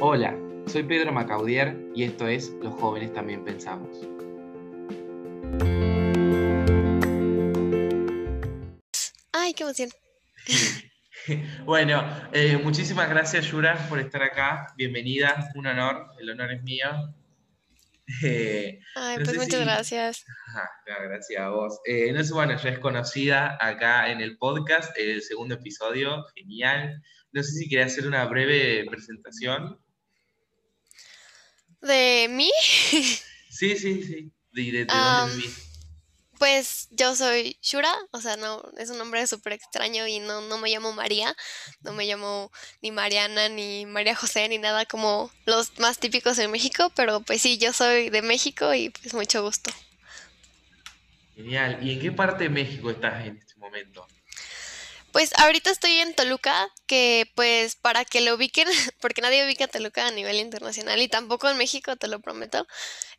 Hola, 0.00 0.38
soy 0.68 0.84
Pedro 0.84 1.10
Macaudier 1.10 1.76
y 1.92 2.04
esto 2.04 2.28
es 2.28 2.50
Los 2.62 2.72
jóvenes 2.74 3.12
también 3.12 3.44
pensamos. 3.44 3.88
Ay, 9.32 9.54
qué 9.54 9.64
emoción. 9.64 9.90
bueno, 11.64 12.04
eh, 12.32 12.56
muchísimas 12.58 13.10
gracias 13.10 13.46
Yura 13.46 13.76
por 13.88 13.98
estar 13.98 14.22
acá. 14.22 14.72
Bienvenida, 14.76 15.50
un 15.56 15.66
honor, 15.66 16.06
el 16.20 16.30
honor 16.30 16.52
es 16.52 16.62
mío. 16.62 16.86
Eh, 18.24 18.80
Ay, 18.94 19.18
pues 19.22 19.36
muchas 19.36 19.60
gracias. 19.60 20.24
gracias 20.86 21.42
a 21.42 21.50
vos. 21.50 21.78
Eh, 21.84 22.10
no 22.10 22.24
sé, 22.24 22.32
bueno, 22.32 22.56
ya 22.56 22.70
es 22.70 22.78
conocida 22.78 23.58
acá 23.60 24.10
en 24.10 24.22
el 24.22 24.38
podcast, 24.38 24.96
el 24.96 25.20
segundo 25.20 25.56
episodio, 25.56 26.24
genial. 26.34 27.02
No 27.32 27.42
sé 27.42 27.50
si 27.50 27.68
quería 27.68 27.84
hacer 27.84 28.06
una 28.06 28.24
breve 28.24 28.86
presentación. 28.88 29.78
¿De 31.80 32.26
mí? 32.30 32.50
sí, 33.50 33.76
sí, 33.76 34.02
sí. 34.02 34.32
¿De, 34.52 34.84
dónde 34.84 35.36
vivís? 35.36 35.68
Pues 36.38 36.88
yo 36.92 37.16
soy 37.16 37.58
Shura, 37.62 37.92
o 38.12 38.20
sea, 38.20 38.36
no, 38.36 38.62
es 38.78 38.90
un 38.90 38.98
nombre 38.98 39.26
súper 39.26 39.54
extraño 39.54 40.06
y 40.06 40.20
no, 40.20 40.40
no 40.42 40.58
me 40.58 40.70
llamo 40.70 40.92
María, 40.92 41.34
no 41.80 41.92
me 41.92 42.06
llamo 42.06 42.52
ni 42.80 42.92
Mariana, 42.92 43.48
ni 43.48 43.86
María 43.86 44.14
José, 44.14 44.48
ni 44.48 44.58
nada 44.58 44.86
como 44.86 45.32
los 45.46 45.76
más 45.80 45.98
típicos 45.98 46.38
en 46.38 46.52
México, 46.52 46.92
pero 46.94 47.20
pues 47.22 47.42
sí, 47.42 47.58
yo 47.58 47.72
soy 47.72 48.10
de 48.10 48.22
México 48.22 48.72
y 48.72 48.90
pues 48.90 49.14
mucho 49.14 49.42
gusto. 49.42 49.72
Genial. 51.34 51.78
¿Y 51.82 51.92
en 51.92 52.00
qué 52.00 52.12
parte 52.12 52.44
de 52.44 52.50
México 52.50 52.90
estás 52.90 53.26
en 53.26 53.36
este 53.36 53.56
momento? 53.56 54.06
Pues 55.18 55.36
ahorita 55.36 55.72
estoy 55.72 55.98
en 55.98 56.14
Toluca, 56.14 56.68
que 56.86 57.28
pues 57.34 57.74
para 57.74 58.04
que 58.04 58.20
lo 58.20 58.36
ubiquen, 58.36 58.68
porque 59.00 59.20
nadie 59.20 59.44
ubica 59.44 59.66
Toluca 59.66 60.06
a 60.06 60.12
nivel 60.12 60.36
internacional 60.36 61.02
y 61.02 61.08
tampoco 61.08 61.50
en 61.50 61.58
México, 61.58 61.96
te 61.96 62.06
lo 62.06 62.20
prometo, 62.20 62.68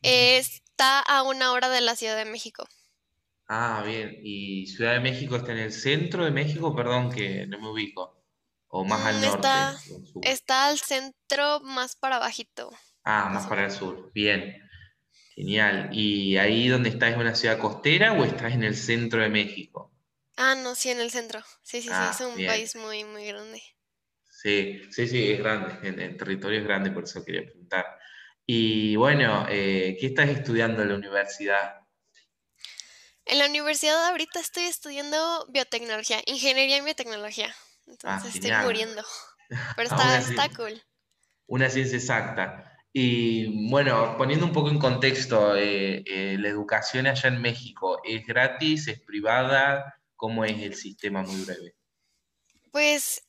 está 0.02 1.02
a 1.02 1.24
una 1.24 1.52
hora 1.52 1.68
de 1.68 1.82
la 1.82 1.98
Ciudad 1.98 2.16
de 2.16 2.24
México. 2.24 2.66
Ah, 3.50 3.84
bien. 3.86 4.18
¿Y 4.24 4.68
Ciudad 4.68 4.94
de 4.94 5.02
México 5.02 5.36
está 5.36 5.52
en 5.52 5.58
el 5.58 5.74
centro 5.74 6.24
de 6.24 6.32
México? 6.32 6.74
Perdón 6.74 7.12
que 7.12 7.46
no 7.48 7.60
me 7.60 7.68
ubico. 7.68 8.24
¿O 8.70 8.86
más 8.86 9.06
al 9.06 9.18
mm, 9.18 9.22
norte? 9.22 9.50
Está, 10.22 10.68
al 10.68 10.80
centro, 10.80 11.60
más 11.64 11.98
para 11.98 12.18
bajito. 12.18 12.72
Ah, 13.04 13.30
más 13.30 13.46
para 13.46 13.66
el 13.66 13.72
sur. 13.72 14.10
Bien. 14.14 14.56
Genial. 15.36 15.90
¿Y 15.92 16.38
ahí 16.38 16.70
donde 16.70 16.92
estás 16.92 17.12
es 17.12 17.18
una 17.18 17.36
ciudad 17.36 17.60
costera 17.60 18.14
o 18.14 18.24
estás 18.24 18.54
en 18.54 18.64
el 18.64 18.78
centro 18.78 19.22
de 19.22 19.28
México? 19.28 19.89
Ah, 20.42 20.56
no, 20.56 20.74
sí, 20.74 20.90
en 20.90 21.02
el 21.02 21.12
centro. 21.12 21.42
Sí, 21.64 21.82
sí, 21.82 21.90
sí, 21.90 21.94
ah, 21.94 22.12
es 22.14 22.22
un 22.22 22.34
país 22.46 22.74
muy, 22.78 23.04
muy 23.04 23.28
grande. 23.28 23.62
Sí, 24.32 24.82
sí, 24.90 25.06
sí, 25.06 25.32
es 25.32 25.40
grande. 25.40 25.76
El, 25.84 26.16
territorio 26.16 26.60
es 26.60 26.66
grande, 26.66 26.92
por 26.92 27.04
eso 27.04 27.26
quería 27.26 27.44
preguntar. 27.44 27.86
Y 28.46 28.96
bueno, 28.96 29.46
eh, 29.50 29.98
¿qué 30.00 30.08
estás 30.08 30.30
estudiando 30.30 30.82
en 30.82 30.90
la 30.90 30.96
universidad? 30.96 31.82
En 33.26 33.38
la 33.38 33.48
universidad 33.48 34.08
ahorita 34.08 34.40
estoy 34.40 34.64
estudiando 34.64 35.46
biotecnología, 35.50 36.22
ingeniería 36.26 36.78
en 36.78 36.86
biotecnología. 36.86 37.54
Entonces 37.86 38.32
ah, 38.34 38.34
estoy 38.34 38.52
muriendo. 38.66 39.04
Pero 39.76 39.90
está, 39.90 40.20
está 40.20 40.50
cool. 40.56 40.82
Una 41.48 41.70
ciencia 41.70 41.98
exacta. 41.98 42.78
Y 42.94 43.70
bueno, 43.70 44.16
poniendo 44.18 44.46
un 44.46 44.54
poco 44.54 44.70
en 44.70 44.80
contexto, 44.80 45.58
eh, 45.58 46.02
eh, 46.06 46.38
la 46.40 46.48
educación 46.48 47.08
allá 47.08 47.28
en 47.28 47.42
México, 47.42 48.00
¿es 48.06 48.26
gratis? 48.26 48.88
¿Es 48.88 49.02
privada? 49.02 49.99
¿Cómo 50.20 50.44
es 50.44 50.62
el 50.62 50.76
sistema 50.76 51.24
muy 51.24 51.46
breve? 51.46 51.76
Pues 52.72 53.22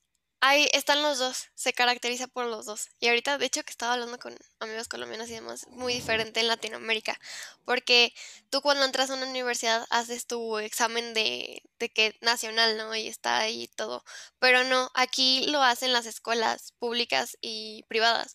Ahí 0.43 0.69
están 0.73 1.03
los 1.03 1.19
dos, 1.19 1.49
se 1.55 1.75
caracteriza 1.75 2.27
por 2.27 2.47
los 2.47 2.65
dos. 2.65 2.89
Y 2.99 3.09
ahorita, 3.09 3.37
de 3.37 3.45
hecho, 3.45 3.63
que 3.63 3.71
estaba 3.73 3.93
hablando 3.93 4.19
con 4.19 4.35
amigos 4.59 4.89
colombianos 4.89 5.29
y 5.29 5.35
demás, 5.35 5.67
muy 5.69 5.93
diferente 5.93 6.41
en 6.41 6.49
Latinoamérica. 6.49 7.21
Porque 7.67 8.15
tú 8.49 8.63
cuando 8.63 8.87
entras 8.87 9.11
a 9.11 9.15
una 9.15 9.29
universidad 9.29 9.87
haces 9.91 10.27
tu 10.27 10.57
examen 10.59 11.13
de, 11.13 11.63
de 11.79 11.91
que 11.91 12.17
nacional, 12.23 12.79
¿no? 12.79 12.97
Y 12.97 13.07
está 13.07 13.39
ahí 13.39 13.69
todo. 13.77 14.03
Pero 14.39 14.65
no, 14.65 14.91
aquí 14.95 15.45
lo 15.49 15.63
hacen 15.63 15.93
las 15.93 16.07
escuelas 16.07 16.73
públicas 16.79 17.37
y 17.43 17.85
privadas. 17.89 18.35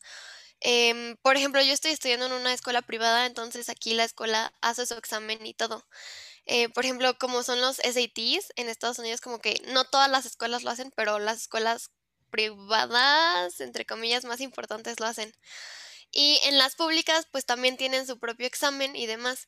Em, 0.61 1.17
por 1.23 1.37
ejemplo, 1.37 1.61
yo 1.61 1.73
estoy 1.73 1.91
estudiando 1.91 2.27
en 2.27 2.33
una 2.33 2.53
escuela 2.53 2.81
privada, 2.83 3.25
entonces 3.25 3.69
aquí 3.69 3.93
la 3.93 4.03
escuela 4.03 4.53
hace 4.61 4.85
su 4.85 4.93
examen 4.95 5.45
y 5.45 5.53
todo. 5.55 5.85
Eh, 6.45 6.69
por 6.69 6.85
ejemplo, 6.85 7.17
como 7.17 7.43
son 7.43 7.59
los 7.61 7.77
SATs 7.77 8.53
en 8.55 8.69
Estados 8.69 8.99
Unidos, 8.99 9.21
como 9.21 9.39
que 9.39 9.61
no 9.67 9.85
todas 9.85 10.09
las 10.09 10.25
escuelas 10.25 10.63
lo 10.63 10.69
hacen, 10.69 10.91
pero 10.95 11.19
las 11.19 11.41
escuelas 11.41 11.89
privadas, 12.29 13.59
entre 13.61 13.85
comillas, 13.85 14.25
más 14.25 14.41
importantes 14.41 14.99
lo 14.99 15.07
hacen. 15.07 15.33
Y 16.11 16.39
en 16.43 16.57
las 16.57 16.75
públicas, 16.75 17.27
pues 17.31 17.45
también 17.45 17.77
tienen 17.77 18.07
su 18.07 18.19
propio 18.19 18.47
examen 18.47 18.95
y 18.95 19.05
demás. 19.05 19.47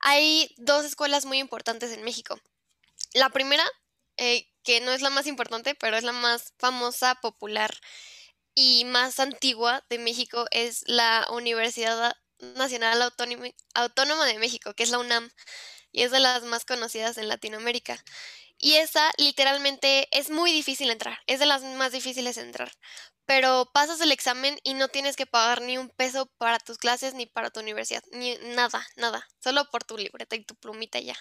Hay 0.00 0.54
dos 0.56 0.84
escuelas 0.84 1.26
muy 1.26 1.38
importantes 1.38 1.92
en 1.92 2.04
México. 2.04 2.38
La 3.12 3.30
primera, 3.30 3.64
eh, 4.16 4.48
que 4.62 4.80
no 4.80 4.92
es 4.92 5.02
la 5.02 5.10
más 5.10 5.26
importante, 5.26 5.74
pero 5.74 5.96
es 5.96 6.04
la 6.04 6.12
más 6.12 6.54
famosa, 6.58 7.16
popular 7.16 7.74
y 8.54 8.84
más 8.86 9.20
antigua 9.20 9.84
de 9.90 9.98
México, 9.98 10.46
es 10.50 10.82
la 10.86 11.26
Universidad 11.30 12.16
Nacional 12.38 13.02
Autónoma 13.74 14.26
de 14.26 14.38
México, 14.38 14.74
que 14.74 14.82
es 14.82 14.90
la 14.90 14.98
UNAM 14.98 15.30
y 15.96 16.02
es 16.02 16.10
de 16.10 16.20
las 16.20 16.42
más 16.42 16.66
conocidas 16.66 17.16
en 17.16 17.26
Latinoamérica. 17.26 18.04
Y 18.58 18.74
esa 18.74 19.10
literalmente 19.16 20.08
es 20.12 20.28
muy 20.28 20.52
difícil 20.52 20.90
entrar, 20.90 21.18
es 21.26 21.40
de 21.40 21.46
las 21.46 21.62
más 21.62 21.90
difíciles 21.90 22.36
entrar. 22.36 22.70
Pero 23.24 23.70
pasas 23.72 24.00
el 24.02 24.12
examen 24.12 24.58
y 24.62 24.74
no 24.74 24.88
tienes 24.88 25.16
que 25.16 25.24
pagar 25.24 25.62
ni 25.62 25.78
un 25.78 25.88
peso 25.88 26.26
para 26.36 26.58
tus 26.58 26.76
clases 26.76 27.14
ni 27.14 27.24
para 27.24 27.50
tu 27.50 27.60
universidad, 27.60 28.04
ni 28.12 28.36
nada, 28.54 28.86
nada, 28.96 29.26
solo 29.42 29.70
por 29.70 29.84
tu 29.84 29.96
libreta 29.96 30.36
y 30.36 30.44
tu 30.44 30.54
plumita 30.54 31.00
ya. 31.00 31.16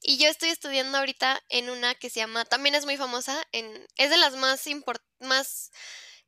Y 0.00 0.18
yo 0.18 0.28
estoy 0.28 0.48
estudiando 0.48 0.98
ahorita 0.98 1.40
en 1.48 1.70
una 1.70 1.94
que 1.94 2.10
se 2.10 2.18
llama, 2.18 2.44
también 2.44 2.74
es 2.74 2.84
muy 2.84 2.96
famosa, 2.96 3.40
en, 3.52 3.86
es 3.96 4.10
de 4.10 4.16
las 4.16 4.34
más, 4.34 4.64
más 5.20 5.70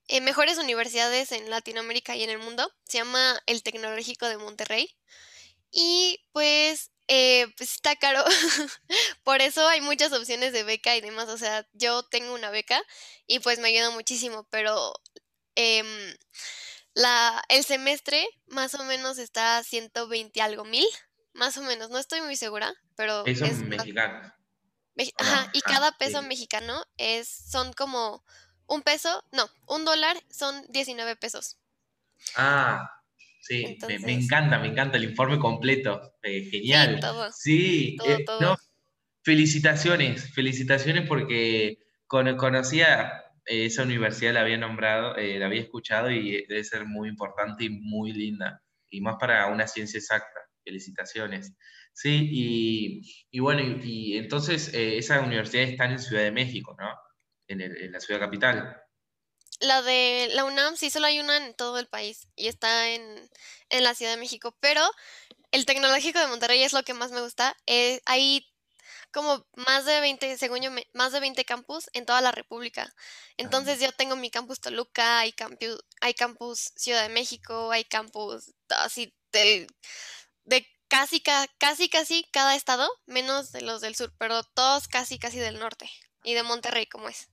eh, 0.07 0.21
mejores 0.21 0.59
universidades 0.59 1.33
en 1.33 1.51
Latinoamérica 1.51 2.15
y 2.15 2.23
en 2.23 2.31
el 2.31 2.39
mundo, 2.39 2.73
se 2.85 2.99
llama 2.99 3.43
el 3.47 3.65
Tecnológico 3.65 4.29
de 4.29 4.39
Monterrey. 4.39 4.97
Y 5.73 6.25
pues 6.33 6.93
eh, 7.09 7.47
pues 7.57 7.73
está 7.73 7.97
caro. 7.97 8.25
Por 9.25 9.41
eso 9.41 9.67
hay 9.67 9.81
muchas 9.81 10.13
opciones 10.13 10.53
de 10.53 10.65
beca 10.65 10.97
y 10.97 11.01
demás. 11.01 11.29
O 11.29 11.39
sea, 11.39 11.67
yo 11.73 12.03
tengo 12.05 12.35
una 12.35 12.51
beca 12.51 12.83
y 13.27 13.41
pues 13.41 13.59
me 13.59 13.69
ayuda 13.69 13.91
muchísimo, 13.91 14.45
pero 14.51 14.93
em, 15.55 15.87
la, 16.95 17.43
el 17.49 17.65
semestre 17.65 18.27
más 18.47 18.75
o 18.75 18.85
menos 18.85 19.19
está 19.19 19.59
a 19.59 19.65
120 19.65 20.41
algo 20.41 20.65
mil, 20.65 20.87
más 21.33 21.57
o 21.57 21.63
menos. 21.63 21.91
No 21.91 21.99
estoy 21.99 22.21
muy 22.21 22.37
segura, 22.37 22.73
pero... 22.97 23.25
Pesos 23.25 23.49
es 23.49 23.59
mexicanos. 23.59 24.33
Ajá, 25.19 25.51
y 25.53 25.61
cada 25.63 25.91
peso 25.99 26.23
mexicano 26.23 26.85
es, 26.97 27.29
son 27.29 27.73
como 27.73 28.25
un 28.67 28.83
peso, 28.83 29.25
no, 29.33 29.51
un 29.67 29.85
dólar 29.85 30.17
son 30.31 30.65
19 30.69 31.17
pesos. 31.17 31.59
Ah, 32.37 33.03
Sí, 33.47 33.77
me, 34.03 34.13
encanta, 34.13 34.59
me 34.59 34.69
encanta 34.69 34.97
el 34.97 35.05
informe 35.05 35.39
completo. 35.39 36.15
Eh, 36.23 36.49
genial. 36.51 36.99
Sí, 37.35 37.99
eh, 38.07 38.25
felicitaciones, 39.23 40.33
felicitaciones 40.33 41.07
porque 41.07 41.77
conocía 42.07 43.23
eh, 43.45 43.67
esa 43.67 43.83
universidad, 43.83 44.33
la 44.33 44.41
había 44.41 44.57
nombrado, 44.57 45.15
la 45.19 45.45
había 45.45 45.61
escuchado 45.61 46.11
y 46.11 46.47
debe 46.47 46.65
ser 46.65 46.87
muy 46.87 47.11
importante 47.11 47.65
y 47.65 47.69
muy 47.69 48.15
linda. 48.15 48.63
Y 48.89 49.03
más 49.03 49.17
para 49.21 49.47
una 49.49 49.67
ciencia 49.67 49.99
exacta. 49.99 50.41
Felicitaciones. 50.65 51.53
Sí, 51.93 52.31
y, 53.31 53.39
bueno, 53.41 53.61
y, 53.61 54.17
entonces 54.17 54.73
esa 54.73 55.21
universidad 55.21 55.65
está 55.65 55.85
en 55.85 55.99
Ciudad 55.99 56.23
de 56.23 56.33
México, 56.33 56.75
¿no? 56.81 56.89
En, 57.47 57.61
en 57.61 57.93
la 57.93 58.01
ciudad 58.01 58.21
capital. 58.21 58.84
La 59.61 59.83
de 59.83 60.29
la 60.33 60.45
UNAM 60.45 60.77
sí 60.77 60.91
solo 60.91 61.07
hay 61.07 61.21
una 61.21 61.37
en 61.37 61.55
todo 61.55 61.79
el 61.79 61.87
país 61.87 62.29
y 62.37 62.49
está 62.49 62.91
en, 62.91 63.31
la 63.71 63.95
Ciudad 63.95 64.13
de 64.13 64.21
México, 64.21 64.57
pero 64.61 64.83
el 65.51 65.67
Tecnológico 65.67 66.19
de 66.19 66.27
Monterrey 66.27 66.63
es 66.63 66.73
lo 66.73 66.83
que 66.83 66.95
más 66.95 67.11
me 67.11 67.21
gusta. 67.21 67.57
Eh, 67.67 68.01
hay 68.07 68.47
como 69.13 69.47
más 69.55 69.85
de 69.85 70.01
20, 70.01 70.37
según 70.39 70.61
yo, 70.61 70.71
más 70.93 71.13
de 71.13 71.21
20 71.21 71.45
campus 71.45 71.89
en 71.93 72.05
toda 72.05 72.21
la 72.21 72.33
República. 72.33 72.93
Entonces 73.37 73.81
yo 73.81 73.93
tengo 73.93 74.17
mi 74.17 74.31
campus 74.31 74.61
Toluca, 74.61 75.21
hay 75.21 75.33
campus, 75.33 75.85
hay 76.01 76.15
campus 76.15 76.73
Ciudad 76.77 77.03
de 77.03 77.15
México, 77.15 77.71
hay 77.71 77.85
campus 77.85 78.53
así 78.69 79.15
de, 79.31 79.69
de 80.45 80.67
casi, 80.89 81.23
casi, 81.59 81.89
casi 81.89 82.25
cada 82.33 82.57
estado, 82.57 82.89
menos 83.07 83.53
de 83.53 83.63
los 83.63 83.81
del 83.81 83.95
sur, 83.95 84.13
pero 84.19 84.43
todos 84.43 84.89
casi, 84.89 85.19
casi 85.19 85.39
del 85.39 85.59
norte 85.59 85.89
y 86.25 86.35
de 86.35 86.43
Monterrey 86.43 86.87
como 86.87 87.09
es. 87.09 87.29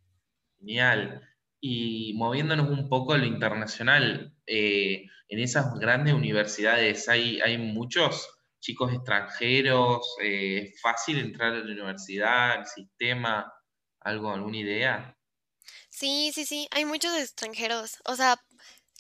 Genial. 0.60 1.28
Y 1.62 2.14
moviéndonos 2.16 2.70
un 2.70 2.90
poco 2.90 3.14
a 3.14 3.18
lo 3.18 3.26
internacional, 3.26 4.34
eh, 4.48 5.06
en 5.30 5.40
esas 5.40 5.74
grandes 5.80 6.14
universidades 6.14 7.08
hay, 7.08 7.40
hay 7.40 7.58
muchos 7.58 8.28
chicos 8.60 8.94
extranjeros, 8.94 10.16
eh, 10.22 10.72
¿es 10.74 10.82
fácil 10.82 11.20
entrar 11.20 11.54
a 11.54 11.60
la 11.60 11.64
universidad, 11.64 12.52
al 12.52 12.68
sistema? 12.68 13.52
¿Algo, 14.00 14.32
alguna 14.32 14.58
idea? 14.58 15.18
Sí, 15.90 16.32
sí, 16.34 16.46
sí, 16.46 16.68
hay 16.72 16.86
muchos 16.86 17.16
extranjeros. 17.18 17.98
O 18.06 18.16
sea, 18.16 18.40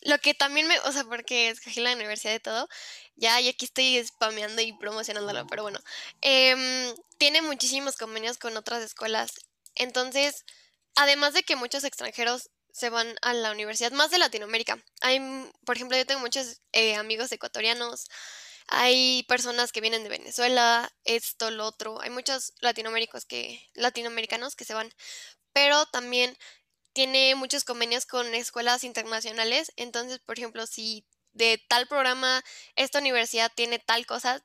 lo 0.03 0.17
que 0.19 0.33
también 0.33 0.67
me, 0.67 0.79
o 0.81 0.91
sea, 0.91 1.03
porque 1.03 1.49
escogí 1.49 1.79
la 1.79 1.93
universidad 1.93 2.33
de 2.33 2.39
todo, 2.39 2.67
ya, 3.15 3.39
y 3.39 3.49
aquí 3.49 3.65
estoy 3.65 4.03
spameando 4.03 4.61
y 4.61 4.73
promocionándolo, 4.73 5.45
pero 5.47 5.63
bueno, 5.63 5.79
em, 6.21 6.93
tiene 7.17 7.41
muchísimos 7.41 7.97
convenios 7.97 8.37
con 8.37 8.57
otras 8.57 8.83
escuelas. 8.83 9.33
Entonces, 9.75 10.45
además 10.95 11.33
de 11.33 11.43
que 11.43 11.55
muchos 11.55 11.83
extranjeros 11.83 12.49
se 12.73 12.89
van 12.89 13.15
a 13.21 13.33
la 13.33 13.51
universidad, 13.51 13.91
más 13.91 14.11
de 14.11 14.17
Latinoamérica. 14.17 14.81
Hay, 15.01 15.19
por 15.65 15.75
ejemplo, 15.75 15.97
yo 15.97 16.05
tengo 16.05 16.21
muchos 16.21 16.61
eh, 16.71 16.95
amigos 16.95 17.31
ecuatorianos, 17.31 18.07
hay 18.67 19.23
personas 19.23 19.71
que 19.71 19.81
vienen 19.81 20.03
de 20.03 20.09
Venezuela, 20.09 20.89
esto, 21.03 21.51
lo 21.51 21.65
otro, 21.65 22.01
hay 22.01 22.09
muchos 22.09 22.53
latinoamericanos 22.61 23.25
que, 23.25 23.69
latinoamericanos 23.73 24.55
que 24.55 24.63
se 24.63 24.73
van, 24.73 24.93
pero 25.53 25.85
también 25.87 26.37
tiene 26.93 27.35
muchos 27.35 27.63
convenios 27.63 28.05
con 28.05 28.33
escuelas 28.33 28.83
internacionales. 28.83 29.71
Entonces, 29.75 30.19
por 30.19 30.37
ejemplo, 30.37 30.65
si 30.67 31.05
de 31.33 31.61
tal 31.69 31.87
programa 31.87 32.43
esta 32.75 32.99
universidad 32.99 33.51
tiene 33.53 33.79
tal 33.79 34.05
cosa, 34.05 34.43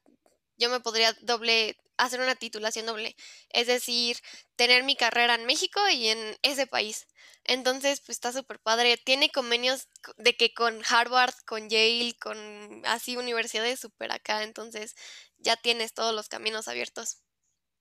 yo 0.56 0.70
me 0.70 0.80
podría 0.80 1.12
doble 1.20 1.76
hacer 1.96 2.20
una 2.20 2.34
titulación 2.34 2.86
doble, 2.86 3.16
es 3.50 3.66
decir, 3.66 4.18
tener 4.56 4.84
mi 4.84 4.96
carrera 4.96 5.34
en 5.34 5.46
México 5.46 5.80
y 5.88 6.08
en 6.08 6.36
ese 6.42 6.66
país. 6.66 7.06
Entonces, 7.44 8.00
pues 8.00 8.16
está 8.16 8.32
súper 8.32 8.58
padre. 8.60 8.96
Tiene 8.96 9.30
convenios 9.30 9.88
de 10.16 10.36
que 10.36 10.52
con 10.52 10.82
Harvard, 10.88 11.34
con 11.46 11.68
Yale, 11.70 12.14
con 12.20 12.82
así 12.86 13.16
universidades 13.16 13.80
súper 13.80 14.12
acá, 14.12 14.42
entonces 14.42 14.94
ya 15.38 15.56
tienes 15.56 15.94
todos 15.94 16.14
los 16.14 16.28
caminos 16.28 16.68
abiertos. 16.68 17.22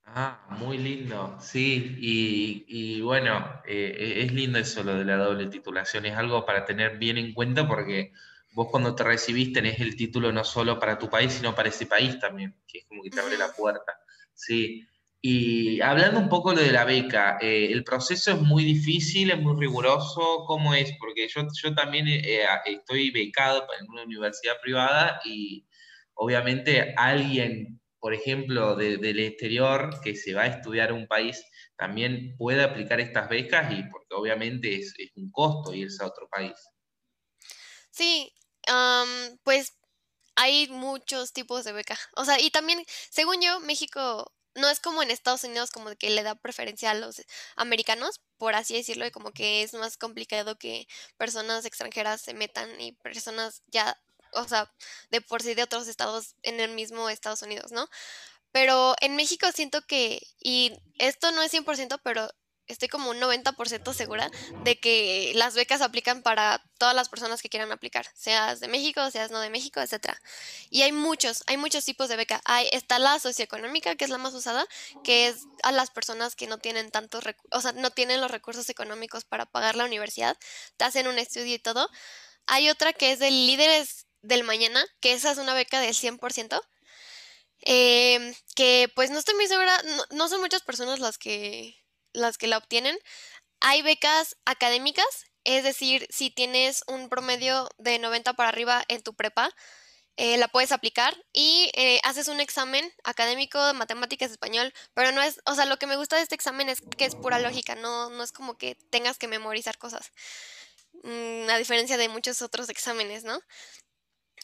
Ah, 0.07 0.45
muy 0.51 0.77
lindo, 0.77 1.35
sí, 1.41 1.95
y, 1.97 3.01
bueno, 3.01 3.61
eh, 3.65 4.21
es 4.23 4.31
lindo 4.31 4.59
eso 4.59 4.83
lo 4.83 4.95
de 4.95 5.03
la 5.03 5.17
doble 5.17 5.47
titulación, 5.47 6.05
es 6.05 6.15
algo 6.15 6.45
para 6.45 6.63
tener 6.63 6.99
bien 6.99 7.17
en 7.17 7.33
cuenta 7.33 7.67
porque 7.67 8.13
vos 8.53 8.67
cuando 8.69 8.93
te 8.93 9.03
recibís 9.03 9.51
tenés 9.51 9.79
el 9.79 9.95
título 9.95 10.31
no 10.31 10.43
solo 10.43 10.79
para 10.79 10.99
tu 10.99 11.09
país, 11.09 11.33
sino 11.33 11.55
para 11.55 11.69
ese 11.69 11.87
país 11.87 12.19
también, 12.19 12.55
que 12.67 12.79
es 12.79 12.85
como 12.85 13.01
que 13.01 13.09
te 13.09 13.19
abre 13.19 13.35
la 13.35 13.51
puerta, 13.51 13.99
sí. 14.35 14.87
Y 15.21 15.81
hablando 15.81 16.19
un 16.19 16.29
poco 16.29 16.53
de 16.53 16.71
la 16.71 16.85
beca, 16.85 17.39
eh, 17.41 17.69
¿el 17.71 17.83
proceso 17.83 18.31
es 18.33 18.41
muy 18.41 18.63
difícil, 18.63 19.31
es 19.31 19.39
muy 19.41 19.59
riguroso? 19.59 20.45
¿Cómo 20.45 20.75
es? 20.75 20.93
Porque 20.99 21.27
yo, 21.27 21.47
yo 21.63 21.73
también 21.73 22.07
eh, 22.07 22.45
estoy 22.65 23.09
becado 23.09 23.65
en 23.79 23.89
una 23.89 24.03
universidad 24.03 24.53
privada 24.61 25.19
y 25.25 25.65
obviamente 26.13 26.93
alguien 26.95 27.81
por 28.05 28.13
ejemplo, 28.13 28.75
del 28.75 29.19
exterior 29.19 29.99
que 30.03 30.15
se 30.15 30.35
va 30.35 30.43
a 30.43 30.45
estudiar 30.45 30.91
a 30.91 30.93
un 30.93 31.07
país, 31.07 31.43
también 31.75 32.35
puede 32.37 32.63
aplicar 32.63 32.99
estas 32.99 33.27
becas 33.27 33.71
y 33.71 33.81
porque 33.81 34.13
obviamente 34.13 34.75
es, 34.75 34.93
un 35.15 35.31
costo 35.31 35.73
irse 35.73 36.03
a 36.03 36.07
otro 36.09 36.29
país. 36.29 36.53
Sí, 37.89 38.31
pues 39.43 39.75
hay 40.35 40.67
muchos 40.69 41.33
tipos 41.33 41.63
de 41.63 41.73
beca. 41.73 41.97
O 42.15 42.25
sea, 42.25 42.39
y 42.39 42.51
también, 42.51 42.83
según 43.09 43.41
yo, 43.41 43.59
México 43.61 44.31
no 44.55 44.69
es 44.69 44.79
como 44.79 45.03
en 45.03 45.11
Estados 45.11 45.43
Unidos 45.43 45.71
como 45.71 45.93
que 45.95 46.09
le 46.09 46.23
da 46.23 46.35
preferencia 46.35 46.91
a 46.91 46.93
los 46.95 47.21
americanos, 47.57 48.21
por 48.37 48.55
así 48.55 48.73
decirlo, 48.75 49.05
y 49.05 49.11
como 49.11 49.31
que 49.31 49.63
es 49.63 49.73
más 49.73 49.97
complicado 49.97 50.57
que 50.57 50.87
personas 51.17 51.65
extranjeras 51.65 52.21
se 52.21 52.33
metan 52.33 52.79
y 52.79 52.93
personas 52.93 53.63
ya 53.67 53.97
o 54.35 54.47
sea, 54.47 54.71
de 55.11 55.21
por 55.21 55.41
sí 55.41 55.53
de 55.53 55.63
otros 55.63 55.87
estados 55.87 56.35
en 56.43 56.59
el 56.59 56.71
mismo 56.71 57.09
Estados 57.09 57.41
Unidos, 57.41 57.71
¿no? 57.71 57.87
Pero 58.51 58.95
en 59.01 59.15
México 59.15 59.51
siento 59.53 59.81
que, 59.81 60.21
y 60.39 60.73
esto 60.99 61.31
no 61.31 61.41
es 61.41 61.51
100%, 61.51 61.99
pero 62.03 62.29
estoy 62.73 62.87
como 62.87 63.09
un 63.09 63.19
90% 63.19 63.93
segura 63.93 64.29
de 64.63 64.79
que 64.79 65.31
las 65.35 65.55
becas 65.55 65.81
aplican 65.81 66.21
para 66.21 66.63
todas 66.77 66.95
las 66.95 67.09
personas 67.09 67.41
que 67.41 67.49
quieran 67.49 67.71
aplicar, 67.71 68.07
seas 68.15 68.59
de 68.59 68.67
México, 68.67 69.09
seas 69.11 69.31
no 69.31 69.39
de 69.39 69.49
México, 69.49 69.79
etc. 69.81 70.13
Y 70.69 70.81
hay 70.81 70.91
muchos, 70.91 71.43
hay 71.47 71.57
muchos 71.57 71.85
tipos 71.85 72.09
de 72.09 72.15
beca. 72.15 72.41
Hay, 72.45 72.67
está 72.71 72.99
la 72.99 73.19
socioeconómica, 73.19 73.95
que 73.95 74.05
es 74.05 74.11
la 74.11 74.17
más 74.17 74.33
usada, 74.33 74.65
que 75.03 75.27
es 75.27 75.45
a 75.63 75.71
las 75.71 75.91
personas 75.91 76.35
que 76.35 76.47
no 76.47 76.57
tienen 76.57 76.91
tantos, 76.91 77.23
o 77.51 77.61
sea, 77.61 77.71
no 77.73 77.91
tienen 77.91 78.21
los 78.21 78.31
recursos 78.31 78.69
económicos 78.69 79.25
para 79.25 79.45
pagar 79.45 79.75
la 79.75 79.85
universidad, 79.85 80.37
te 80.77 80.85
hacen 80.85 81.07
un 81.07 81.19
estudio 81.19 81.55
y 81.55 81.59
todo. 81.59 81.89
Hay 82.47 82.69
otra 82.69 82.93
que 82.93 83.11
es 83.11 83.19
de 83.19 83.31
líderes 83.31 84.05
del 84.21 84.43
mañana, 84.43 84.83
que 84.99 85.13
esa 85.13 85.31
es 85.31 85.37
una 85.37 85.53
beca 85.53 85.79
del 85.79 85.93
100%, 85.93 86.61
em, 87.61 88.33
que 88.55 88.91
pues 88.95 89.11
no 89.11 89.19
estoy 89.19 89.35
muy 89.35 89.47
segura, 89.47 89.81
no, 90.11 90.27
son 90.29 90.41
muchas 90.41 90.61
personas 90.63 90.99
las 90.99 91.17
que, 91.17 91.75
las 92.15 92.37
que 92.37 92.47
la 92.47 92.57
obtienen. 92.57 92.97
Hay 93.61 93.81
becas 93.81 94.37
académicas, 94.45 95.25
es 95.43 95.63
decir, 95.63 96.07
si 96.09 96.29
tienes 96.31 96.83
un 96.87 97.09
promedio 97.09 97.69
de 97.77 97.99
90 97.99 98.33
para 98.33 98.49
arriba 98.49 98.83
en 98.87 99.01
tu 99.03 99.15
prepa, 99.15 99.51
eh, 100.17 100.37
la 100.37 100.47
puedes 100.47 100.71
aplicar 100.71 101.13
y 101.33 101.71
eh, 101.75 101.99
haces 102.03 102.29
un 102.29 102.39
examen 102.39 102.89
académico 103.03 103.63
de 103.65 103.73
matemáticas 103.73 104.31
español, 104.31 104.73
pero 104.93 105.11
no 105.11 105.21
es, 105.21 105.41
o 105.45 105.55
sea, 105.55 105.65
lo 105.65 105.77
que 105.77 105.87
me 105.87 105.97
gusta 105.97 106.15
de 106.15 106.21
este 106.21 106.35
examen 106.35 106.69
es 106.69 106.81
que 106.97 107.03
es 107.05 107.15
pura 107.15 107.37
lógica, 107.39 107.75
no, 107.75 108.09
no 108.09 108.23
es 108.23 108.31
como 108.31 108.57
que 108.57 108.75
tengas 108.89 109.17
que 109.17 109.27
memorizar 109.27 109.77
cosas, 109.77 110.11
mm, 111.03 111.49
a 111.49 111.57
diferencia 111.57 111.97
de 111.97 112.09
muchos 112.09 112.41
otros 112.41 112.69
exámenes, 112.69 113.25
¿no? 113.25 113.41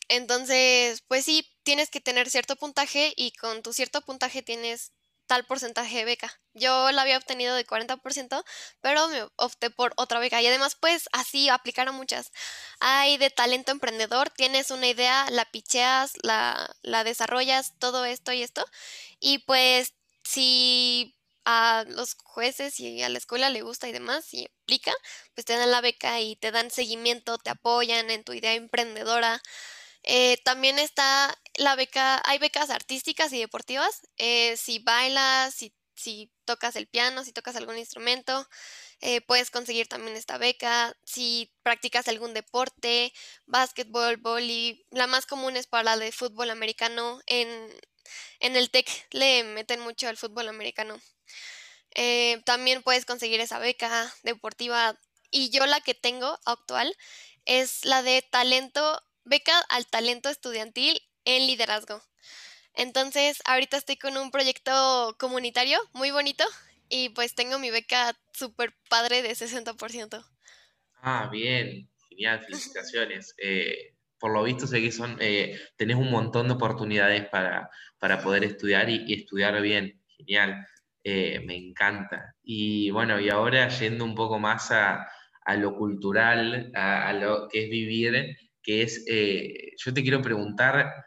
Entonces, 0.09 1.01
pues 1.07 1.23
sí, 1.25 1.47
tienes 1.63 1.89
que 1.89 2.01
tener 2.01 2.29
cierto 2.29 2.57
puntaje 2.57 3.13
y 3.15 3.31
con 3.31 3.63
tu 3.63 3.71
cierto 3.71 4.01
puntaje 4.01 4.41
tienes 4.41 4.91
tal 5.31 5.45
porcentaje 5.45 5.95
de 5.99 6.03
beca. 6.03 6.29
Yo 6.53 6.91
la 6.91 7.03
había 7.03 7.17
obtenido 7.17 7.55
de 7.55 7.63
40%, 7.65 8.43
pero 8.81 9.07
me 9.07 9.23
opté 9.37 9.69
por 9.69 9.93
otra 9.95 10.19
beca 10.19 10.41
y 10.41 10.47
además 10.47 10.75
pues 10.75 11.07
así 11.13 11.47
aplicar 11.47 11.87
a 11.87 11.93
muchas. 11.93 12.33
Hay 12.81 13.15
de 13.15 13.29
talento 13.29 13.71
emprendedor, 13.71 14.29
tienes 14.29 14.71
una 14.71 14.87
idea, 14.87 15.25
la 15.29 15.45
picheas, 15.45 16.11
la, 16.21 16.69
la 16.81 17.05
desarrollas, 17.05 17.75
todo 17.79 18.03
esto 18.03 18.33
y 18.33 18.43
esto. 18.43 18.65
Y 19.21 19.37
pues 19.39 19.93
si 20.25 21.15
a 21.45 21.85
los 21.87 22.15
jueces 22.21 22.77
y 22.81 23.01
a 23.01 23.07
la 23.07 23.17
escuela 23.17 23.49
le 23.49 23.61
gusta 23.61 23.87
y 23.87 23.93
demás 23.93 24.33
y 24.33 24.47
aplica, 24.63 24.91
pues 25.33 25.45
te 25.45 25.55
dan 25.55 25.71
la 25.71 25.79
beca 25.79 26.19
y 26.19 26.35
te 26.35 26.51
dan 26.51 26.71
seguimiento, 26.71 27.37
te 27.37 27.51
apoyan 27.51 28.09
en 28.11 28.25
tu 28.25 28.33
idea 28.33 28.53
emprendedora. 28.53 29.41
Eh, 30.03 30.37
también 30.43 30.79
está 30.79 31.37
la 31.57 31.75
beca, 31.75 32.21
hay 32.25 32.39
becas 32.39 32.69
artísticas 32.69 33.31
y 33.33 33.39
deportivas. 33.39 34.01
Eh, 34.17 34.57
si 34.57 34.79
bailas, 34.79 35.53
si, 35.53 35.73
si, 35.95 36.31
tocas 36.45 36.75
el 36.75 36.87
piano, 36.87 37.23
si 37.23 37.31
tocas 37.31 37.55
algún 37.55 37.77
instrumento, 37.77 38.47
eh, 39.01 39.21
puedes 39.21 39.51
conseguir 39.51 39.87
también 39.87 40.17
esta 40.17 40.37
beca. 40.37 40.95
Si 41.03 41.53
practicas 41.63 42.07
algún 42.07 42.33
deporte, 42.33 43.13
básquetbol, 43.45 44.17
vóley, 44.17 44.85
la 44.91 45.07
más 45.07 45.25
común 45.25 45.55
es 45.57 45.67
para 45.67 45.83
la 45.83 45.97
de 45.97 46.11
fútbol 46.11 46.49
americano. 46.49 47.21
En, 47.27 47.49
en 48.39 48.55
el 48.55 48.71
TEC 48.71 48.87
le 49.11 49.43
meten 49.43 49.79
mucho 49.81 50.07
al 50.07 50.17
fútbol 50.17 50.47
americano. 50.49 50.99
también 52.45 52.83
puedes 52.83 53.05
conseguir 53.05 53.39
esa 53.41 53.59
beca 53.59 54.13
deportiva. 54.23 54.99
Y 55.31 55.49
yo 55.51 55.65
la 55.65 55.81
que 55.81 55.93
tengo 55.93 56.39
actual 56.45 56.95
es 57.45 57.85
la 57.85 58.03
de 58.03 58.21
talento 58.21 59.01
beca 59.23 59.57
al 59.69 59.85
talento 59.87 60.29
estudiantil 60.29 60.99
en 61.25 61.47
liderazgo. 61.47 62.01
Entonces, 62.73 63.41
ahorita 63.45 63.77
estoy 63.77 63.97
con 63.97 64.17
un 64.17 64.31
proyecto 64.31 65.15
comunitario 65.19 65.79
muy 65.93 66.11
bonito 66.11 66.43
y 66.89 67.09
pues 67.09 67.35
tengo 67.35 67.59
mi 67.59 67.69
beca 67.69 68.17
súper 68.33 68.73
padre 68.89 69.21
de 69.21 69.31
60%. 69.31 70.25
Ah, 71.01 71.29
bien, 71.31 71.89
genial, 72.09 72.41
felicitaciones. 72.41 73.33
Eh, 73.37 73.95
por 74.19 74.31
lo 74.33 74.43
visto 74.43 74.67
sé 74.67 74.81
que 74.81 74.91
son, 74.91 75.17
eh, 75.19 75.59
tenés 75.75 75.97
un 75.97 76.11
montón 76.11 76.47
de 76.47 76.53
oportunidades 76.53 77.27
para, 77.29 77.69
para 77.97 78.21
poder 78.21 78.43
estudiar 78.43 78.89
y, 78.89 79.13
estudiar 79.13 79.59
bien, 79.61 79.99
genial, 80.17 80.65
eh, 81.03 81.39
me 81.39 81.55
encanta. 81.55 82.35
Y 82.43 82.91
bueno, 82.91 83.19
y 83.19 83.29
ahora 83.29 83.67
yendo 83.69 84.05
un 84.05 84.13
poco 84.13 84.37
más 84.39 84.71
a, 84.71 85.07
lo 85.57 85.75
cultural, 85.75 86.71
a, 86.75 87.09
a, 87.09 87.13
lo 87.13 87.47
que 87.49 87.63
es 87.63 87.69
vivir, 87.69 88.37
que 88.63 88.83
es, 88.83 89.03
eh, 89.07 89.71
yo 89.77 89.93
te 89.93 90.01
quiero 90.01 90.21
preguntar, 90.21 91.05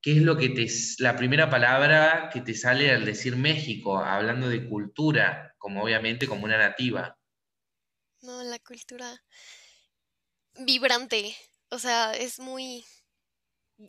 ¿qué 0.00 0.12
es 0.12 0.22
lo 0.22 0.36
que 0.36 0.50
te, 0.50 0.66
la 0.98 1.16
primera 1.16 1.50
palabra 1.50 2.30
que 2.32 2.40
te 2.40 2.54
sale 2.54 2.90
al 2.90 3.04
decir 3.04 3.36
México, 3.36 3.98
hablando 3.98 4.48
de 4.48 4.68
cultura, 4.68 5.54
como 5.58 5.82
obviamente 5.82 6.26
como 6.26 6.44
una 6.44 6.58
nativa? 6.58 7.18
No, 8.22 8.42
la 8.42 8.58
cultura 8.58 9.22
vibrante, 10.58 11.34
o 11.70 11.78
sea, 11.78 12.12
es 12.14 12.38
muy, 12.38 12.84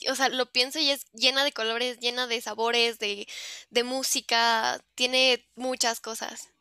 o 0.09 0.15
sea, 0.15 0.29
lo 0.29 0.51
pienso 0.51 0.79
y 0.79 0.89
es 0.89 1.05
llena 1.13 1.43
de 1.43 1.51
colores, 1.51 1.99
llena 1.99 2.27
de 2.27 2.41
sabores, 2.41 2.99
de, 2.99 3.27
música, 3.83 4.79
tiene 4.95 5.47
muchas 5.55 5.99
cosas. 5.99 6.52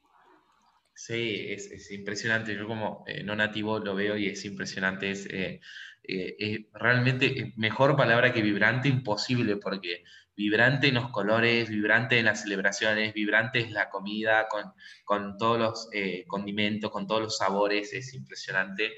Sí, 1.04 1.46
es, 1.48 1.90
impresionante. 1.90 2.54
Yo 2.54 2.68
como 2.68 3.02
eh, 3.08 3.24
no 3.24 3.34
nativo 3.34 3.80
lo 3.80 3.96
veo 3.96 4.16
y 4.16 4.28
es 4.28 4.44
impresionante. 4.44 5.10
Es, 5.10 5.26
eh, 5.26 5.60
eh, 6.04 6.68
realmente 6.72 7.52
mejor 7.56 7.96
palabra 7.96 8.32
que 8.32 8.40
vibrante 8.40 8.88
imposible, 8.88 9.56
porque 9.56 10.04
vibrante 10.36 10.86
en 10.88 10.94
los 10.94 11.10
colores, 11.10 11.68
vibrante 11.70 12.20
en 12.20 12.26
las 12.26 12.42
celebraciones, 12.42 13.14
vibrante 13.14 13.58
en 13.58 13.74
la 13.74 13.90
comida, 13.90 14.46
con, 14.48 14.74
con 15.04 15.36
todos 15.38 15.58
los 15.58 15.88
condimentos, 16.28 16.92
con 16.92 17.08
todos 17.08 17.22
los 17.22 17.36
sabores, 17.36 17.92
es 17.92 18.14
impresionante. 18.14 18.92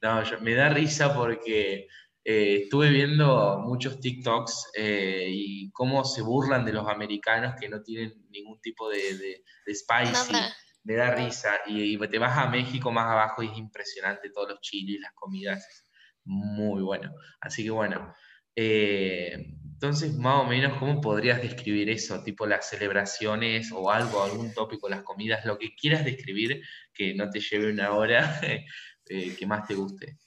No, 0.00 0.22
me 0.40 0.54
da 0.54 0.70
risa 0.70 1.14
porque 1.14 1.86
eh, 2.28 2.62
estuve 2.64 2.90
viendo 2.90 3.60
muchos 3.60 4.00
TikToks 4.00 4.72
eh, 4.74 5.28
y 5.30 5.70
cómo 5.70 6.04
se 6.04 6.22
burlan 6.22 6.64
de 6.64 6.72
los 6.72 6.88
americanos 6.88 7.54
que 7.54 7.68
no 7.68 7.84
tienen 7.84 8.26
ningún 8.30 8.60
tipo 8.60 8.90
de, 8.90 9.16
de, 9.16 9.72
spicy. 9.72 10.34
Me 10.82 10.94
da 10.94 11.14
risa. 11.14 11.52
Y, 11.68 11.96
te 12.08 12.18
vas 12.18 12.36
a 12.36 12.48
México 12.48 12.90
más 12.90 13.06
abajo 13.06 13.44
y 13.44 13.46
es 13.46 13.56
impresionante 13.56 14.30
todos 14.30 14.48
los 14.48 14.60
chiles, 14.60 15.00
las 15.00 15.12
comidas. 15.14 15.86
Muy 16.24 16.82
bueno. 16.82 17.14
Así 17.40 17.62
que 17.62 17.70
bueno. 17.70 18.12
Eh, 18.56 19.54
entonces, 19.62 20.16
más 20.16 20.40
o 20.40 20.46
menos, 20.46 20.80
¿cómo 20.80 21.00
podrías 21.00 21.40
describir 21.40 21.88
eso? 21.90 22.24
Tipo 22.24 22.44
las 22.44 22.68
celebraciones 22.68 23.70
o 23.70 23.88
algo, 23.88 24.24
algún 24.24 24.52
tópico, 24.52 24.88
las 24.88 25.04
comidas, 25.04 25.44
lo 25.44 25.58
que 25.58 25.76
quieras 25.76 26.04
describir 26.04 26.60
que 26.92 27.14
no 27.14 27.30
te 27.30 27.38
lleve 27.38 27.70
una 27.70 27.92
hora, 27.92 28.40
que 29.06 29.46
más 29.46 29.68
te 29.68 29.76
guste. 29.76 30.18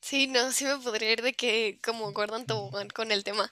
Sí, 0.00 0.26
no, 0.28 0.52
sí 0.52 0.64
me 0.64 0.78
podría 0.78 1.12
ir 1.12 1.22
de 1.22 1.34
que 1.34 1.80
como 1.84 2.12
Gordon 2.12 2.46
Tobogán 2.46 2.88
con 2.88 3.10
el 3.12 3.24
tema. 3.24 3.50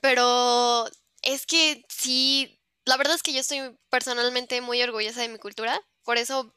Pero 0.00 0.86
es 1.22 1.46
que 1.46 1.84
sí, 1.88 2.60
la 2.84 2.96
verdad 2.96 3.14
es 3.16 3.22
que 3.22 3.32
yo 3.32 3.40
estoy 3.40 3.76
personalmente 3.90 4.60
muy 4.60 4.82
orgullosa 4.82 5.22
de 5.22 5.28
mi 5.28 5.38
cultura. 5.38 5.80
Por 6.04 6.18
eso 6.18 6.54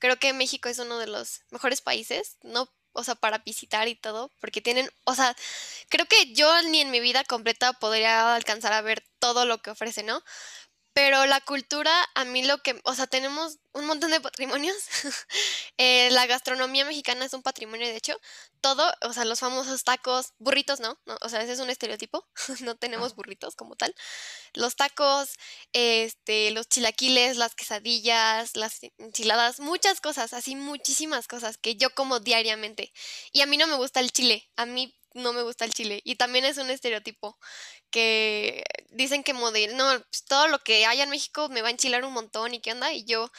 creo 0.00 0.18
que 0.18 0.32
México 0.32 0.68
es 0.68 0.78
uno 0.78 0.98
de 0.98 1.06
los 1.06 1.42
mejores 1.50 1.80
países, 1.82 2.38
no 2.42 2.68
o 2.92 3.04
sea, 3.04 3.14
para 3.14 3.38
visitar 3.38 3.86
y 3.88 3.94
todo, 3.94 4.32
porque 4.40 4.60
tienen, 4.60 4.90
o 5.04 5.14
sea, 5.14 5.36
creo 5.90 6.06
que 6.06 6.34
yo 6.34 6.50
ni 6.64 6.80
en 6.80 6.90
mi 6.90 7.00
vida 7.00 7.24
completa 7.24 7.72
podría 7.74 8.34
alcanzar 8.34 8.72
a 8.72 8.82
ver 8.82 9.04
todo 9.20 9.46
lo 9.46 9.58
que 9.58 9.70
ofrece, 9.70 10.02
¿no? 10.02 10.22
Pero 10.98 11.26
la 11.26 11.40
cultura, 11.40 11.92
a 12.16 12.24
mí 12.24 12.42
lo 12.42 12.58
que, 12.58 12.80
o 12.82 12.92
sea, 12.92 13.06
tenemos 13.06 13.58
un 13.72 13.86
montón 13.86 14.10
de 14.10 14.20
patrimonios. 14.20 14.76
Eh, 15.80 16.10
la 16.10 16.26
gastronomía 16.26 16.84
mexicana 16.84 17.24
es 17.24 17.32
un 17.34 17.42
patrimonio, 17.44 17.86
de 17.86 17.94
hecho. 17.94 18.16
Todo, 18.60 18.92
o 19.02 19.12
sea, 19.12 19.24
los 19.24 19.38
famosos 19.38 19.84
tacos, 19.84 20.32
burritos, 20.40 20.80
¿no? 20.80 20.98
o 21.20 21.28
sea, 21.28 21.40
ese 21.40 21.52
es 21.52 21.60
un 21.60 21.70
estereotipo. 21.70 22.26
no 22.62 22.74
tenemos 22.74 23.14
burritos 23.14 23.54
como 23.54 23.76
tal. 23.76 23.94
Los 24.54 24.74
tacos, 24.74 25.36
este, 25.72 26.50
los 26.50 26.68
chilaquiles, 26.68 27.36
las 27.36 27.54
quesadillas, 27.54 28.56
las 28.56 28.80
enchiladas, 28.98 29.60
muchas 29.60 30.00
cosas, 30.00 30.32
así 30.32 30.56
muchísimas 30.56 31.28
cosas 31.28 31.58
que 31.58 31.76
yo 31.76 31.90
como 31.94 32.18
diariamente. 32.18 32.92
Y 33.30 33.42
a 33.42 33.46
mí 33.46 33.56
no 33.56 33.68
me 33.68 33.76
gusta 33.76 34.00
el 34.00 34.10
chile. 34.10 34.50
A 34.56 34.66
mí 34.66 34.97
no 35.14 35.32
me 35.32 35.42
gusta 35.42 35.64
el 35.64 35.72
chile. 35.72 36.00
Y 36.04 36.16
también 36.16 36.44
es 36.44 36.58
un 36.58 36.70
estereotipo 36.70 37.38
que 37.90 38.62
dicen 38.90 39.22
que 39.22 39.32
no, 39.32 39.48
pues 40.10 40.24
todo 40.26 40.48
lo 40.48 40.58
que 40.60 40.86
haya 40.86 41.04
en 41.04 41.10
México 41.10 41.48
me 41.48 41.62
va 41.62 41.68
a 41.68 41.70
enchilar 41.70 42.04
un 42.04 42.12
montón 42.12 42.54
y 42.54 42.60
qué 42.60 42.72
onda. 42.72 42.92
Y 42.92 43.04
yo, 43.04 43.30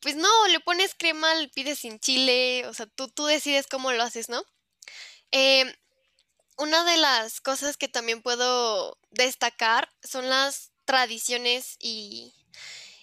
pues 0.00 0.16
no, 0.16 0.48
le 0.48 0.60
pones 0.60 0.94
crema, 0.94 1.34
le 1.34 1.48
pides 1.48 1.80
sin 1.80 2.00
chile, 2.00 2.66
o 2.66 2.74
sea, 2.74 2.86
tú, 2.86 3.08
tú 3.08 3.26
decides 3.26 3.66
cómo 3.66 3.92
lo 3.92 4.02
haces, 4.02 4.28
¿no? 4.28 4.42
Em, 5.30 5.72
una 6.58 6.84
de 6.84 6.96
las 6.96 7.40
cosas 7.40 7.76
que 7.76 7.88
también 7.88 8.22
puedo 8.22 8.98
destacar 9.10 9.90
son 10.02 10.28
las 10.28 10.72
tradiciones 10.84 11.76
y, 11.78 12.34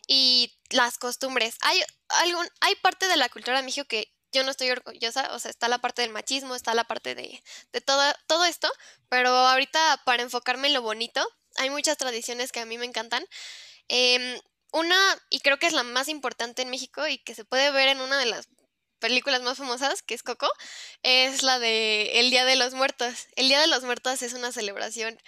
y 0.07 0.53
las 0.69 0.98
costumbres. 0.98 1.57
Hay, 1.62 1.81
algún, 2.10 2.48
hay 2.62 2.75
parte 2.77 3.07
de 3.07 3.17
la 3.17 3.29
cultura 3.29 3.57
de 3.57 3.63
México 3.63 3.88
que 3.88 4.12
yo 4.31 4.43
no 4.43 4.51
estoy 4.51 4.69
orgullosa, 4.69 5.34
o 5.34 5.39
sea, 5.39 5.51
está 5.51 5.67
la 5.67 5.79
parte 5.79 6.01
del 6.01 6.12
machismo, 6.12 6.55
está 6.55 6.74
la 6.74 6.84
parte 6.84 7.15
de, 7.15 7.43
de 7.72 7.81
todo, 7.81 8.01
todo 8.27 8.46
esto, 8.46 8.72
pero 9.10 9.29
ahorita 9.29 10.01
para 10.05 10.24
enfocarme 10.24 10.67
en 10.67 10.74
lo 10.74 10.81
bonito, 10.81 11.25
hay 11.57 11.69
muchas 11.69 11.98
tradiciones 11.98 12.51
que 12.51 12.60
a 12.60 12.65
mí 12.65 12.77
me 12.77 12.86
encantan. 12.86 13.25
Em, 13.88 14.39
una, 14.72 14.98
y 15.29 15.39
creo 15.39 15.60
que 15.60 15.67
es 15.67 15.74
la 15.74 15.84
más 15.84 16.07
importante 16.07 16.62
en 16.62 16.69
México 16.69 17.07
y 17.07 17.17
que 17.19 17.36
se 17.36 17.46
puede 17.46 17.72
ver 17.72 17.88
en 17.88 18.01
una 18.01 18.19
de 18.19 18.25
las 18.25 18.48
películas 19.00 19.41
más 19.41 19.57
famosas, 19.57 20.01
que 20.01 20.13
es 20.13 20.24
Coco, 20.24 20.50
es 21.03 21.43
la 21.43 21.60
de 21.60 22.19
El 22.19 22.31
Día 22.31 22.46
de 22.46 22.55
los 22.55 22.74
Muertos. 22.74 23.27
El 23.36 23.48
Día 23.48 23.62
de 23.62 23.67
los 23.67 23.84
Muertos 23.84 24.22
es 24.22 24.34
una 24.34 24.51
celebración. 24.51 25.19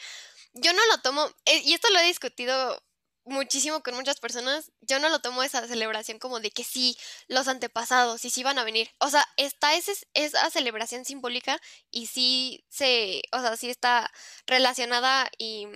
Yo 0.54 0.74
no 0.74 0.86
lo 0.88 1.00
tomo, 1.02 1.28
eh, 1.46 1.62
y 1.64 1.74
esto 1.74 1.90
lo 1.92 2.00
he 2.00 2.04
discutido 2.04 2.84
muchísimo 3.30 3.82
con 3.82 3.96
muchas 3.96 4.20
personas, 4.20 4.72
yo 4.82 5.00
no 5.00 5.10
lo 5.10 5.20
tomo 5.20 5.44
esa 5.44 5.68
celebración 5.68 6.20
como 6.20 6.40
de 6.40 6.52
que 6.52 6.64
sí, 6.64 6.98
los 7.28 7.48
antepasados, 7.48 8.26
y 8.26 8.30
sí 8.30 8.44
van 8.44 8.60
a 8.60 8.64
venir. 8.64 8.90
O 9.00 9.10
sea, 9.10 9.26
está 9.38 9.76
ese, 9.76 9.94
esa 10.14 10.50
celebración 10.50 11.06
simbólica 11.06 11.60
y 11.92 12.08
sí 12.08 12.66
se, 12.70 13.22
o 13.32 13.40
sea, 13.40 13.56
sí 13.58 13.70
está 13.70 14.12
relacionada 14.48 15.30
y 15.38 15.68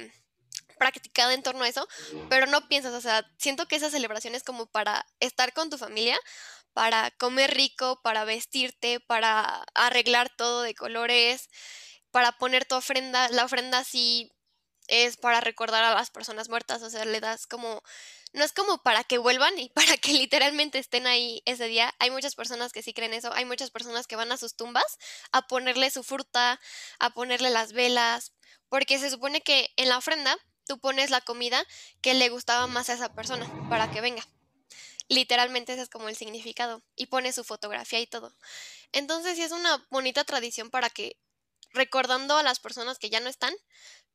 practicada 0.78 1.34
en 1.34 1.44
torno 1.44 1.64
a 1.64 1.70
eso, 1.70 1.88
pero 2.30 2.46
no 2.46 2.68
piensas, 2.68 2.94
o 2.94 3.02
sea, 3.02 3.26
siento 3.38 3.68
que 3.68 3.78
esa 3.78 3.90
celebración 3.90 4.36
es 4.36 4.44
como 4.44 4.66
para 4.66 5.06
estar 5.20 5.54
con 5.54 5.70
tu 5.70 5.78
familia, 5.78 6.20
para 6.74 7.12
comer 7.12 7.54
rico, 7.54 8.02
para 8.02 8.26
vestirte, 8.26 9.00
para 9.00 9.64
arreglar 9.76 10.30
todo 10.36 10.64
de 10.64 10.74
colores, 10.74 11.48
para 12.12 12.34
poner 12.34 12.66
tu 12.66 12.76
ofrenda, 12.76 13.30
la 13.30 13.46
ofrenda 13.46 13.80
así 13.80 14.32
es 14.94 15.18
para 15.18 15.42
recordar 15.42 15.84
a 15.84 15.96
las 15.96 16.12
personas 16.12 16.50
muertas, 16.50 16.84
o 16.84 16.90
sea, 16.90 17.04
le 17.06 17.20
das 17.20 17.48
como, 17.48 17.82
no 18.34 18.44
es 18.44 18.54
como 18.54 18.78
para 18.84 19.04
que 19.04 19.18
vuelvan 19.18 19.58
y 19.58 19.70
para 19.76 19.98
que 19.98 20.14
literalmente 20.14 20.78
estén 20.78 21.08
ahí 21.08 21.42
ese 21.46 21.68
día. 21.68 21.94
Hay 22.00 22.12
muchas 22.12 22.36
personas 22.36 22.72
que 22.72 22.84
sí 22.84 22.94
creen 22.94 23.14
eso, 23.14 23.34
hay 23.34 23.46
muchas 23.46 23.72
personas 23.72 24.06
que 24.06 24.16
van 24.16 24.32
a 24.32 24.38
sus 24.38 24.56
tumbas 24.56 25.00
a 25.32 25.48
ponerle 25.48 25.90
su 25.90 26.04
fruta, 26.04 26.60
a 27.00 27.10
ponerle 27.10 27.50
las 27.50 27.74
velas, 27.74 28.34
porque 28.70 29.00
se 29.00 29.10
supone 29.10 29.42
que 29.42 29.72
en 29.78 29.90
la 29.90 29.98
ofrenda 29.98 30.38
tú 30.68 30.80
pones 30.80 31.10
la 31.10 31.22
comida 31.22 31.66
que 32.02 32.14
le 32.14 32.30
gustaba 32.30 32.68
más 32.68 32.90
a 32.90 32.94
esa 32.94 33.14
persona 33.14 33.50
para 33.70 33.90
que 33.90 34.02
venga. 34.02 34.24
Literalmente 35.10 35.74
ese 35.74 35.82
es 35.82 35.90
como 35.90 36.08
el 36.08 36.16
significado 36.16 36.82
y 36.96 37.08
pones 37.08 37.36
su 37.36 37.44
fotografía 37.44 38.00
y 38.00 38.08
todo. 38.08 38.36
Entonces 38.92 39.36
sí 39.36 39.42
es 39.42 39.52
una 39.52 39.86
bonita 39.90 40.24
tradición 40.24 40.70
para 40.70 40.90
que 40.90 41.18
recordando 41.74 42.38
a 42.38 42.44
las 42.44 42.60
personas 42.60 43.00
que 43.00 43.10
ya 43.10 43.20
no 43.20 43.30
están, 43.30 43.54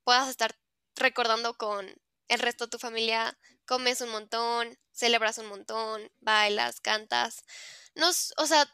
puedas 0.04 0.28
estar 0.28 0.56
recordando 0.99 1.57
con 1.57 1.87
el 2.28 2.38
resto 2.40 2.67
de 2.67 2.71
tu 2.71 2.78
familia, 2.78 3.38
comes 3.67 4.00
un 4.00 4.11
montón, 4.11 4.78
celebras 4.93 5.38
un 5.38 5.47
montón, 5.47 6.11
bailas, 6.21 6.81
cantas. 6.81 7.43
Nos, 7.95 8.33
o 8.37 8.47
sea, 8.47 8.69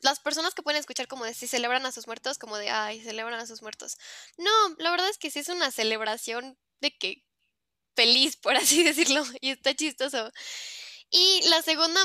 las 0.00 0.20
personas 0.20 0.54
que 0.54 0.62
pueden 0.62 0.80
escuchar 0.80 1.08
como 1.08 1.24
de 1.24 1.34
si 1.34 1.46
celebran 1.46 1.86
a 1.86 1.92
sus 1.92 2.06
muertos, 2.06 2.38
como 2.38 2.56
de, 2.56 2.70
ay, 2.70 3.02
celebran 3.02 3.40
a 3.40 3.46
sus 3.46 3.62
muertos. 3.62 3.96
No, 4.36 4.50
la 4.78 4.90
verdad 4.90 5.08
es 5.08 5.18
que 5.18 5.30
sí 5.30 5.40
es 5.40 5.48
una 5.48 5.70
celebración 5.70 6.58
de 6.80 6.96
que 6.96 7.24
feliz, 7.94 8.36
por 8.36 8.56
así 8.56 8.82
decirlo, 8.82 9.24
y 9.40 9.50
está 9.50 9.74
chistoso. 9.74 10.30
Y 11.10 11.42
la 11.48 11.62
segunda 11.62 12.00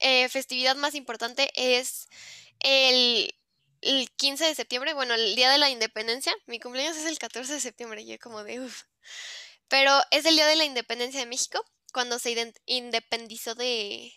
eh, 0.00 0.28
festividad 0.28 0.76
más 0.76 0.94
importante 0.94 1.50
es 1.54 2.08
el 2.60 3.34
el 3.80 4.10
15 4.10 4.44
de 4.44 4.54
septiembre, 4.54 4.94
bueno, 4.94 5.14
el 5.14 5.36
día 5.36 5.50
de 5.50 5.58
la 5.58 5.70
independencia. 5.70 6.34
Mi 6.46 6.60
cumpleaños 6.60 6.96
es 6.96 7.06
el 7.06 7.18
14 7.18 7.54
de 7.54 7.60
septiembre, 7.60 8.04
yo 8.04 8.18
como 8.18 8.44
de 8.44 8.60
uff. 8.60 8.82
Pero 9.68 9.92
es 10.10 10.24
el 10.26 10.36
día 10.36 10.46
de 10.46 10.56
la 10.56 10.64
independencia 10.64 11.20
de 11.20 11.26
México, 11.26 11.64
cuando 11.92 12.18
se 12.18 12.52
independizó 12.66 13.54
de, 13.54 14.12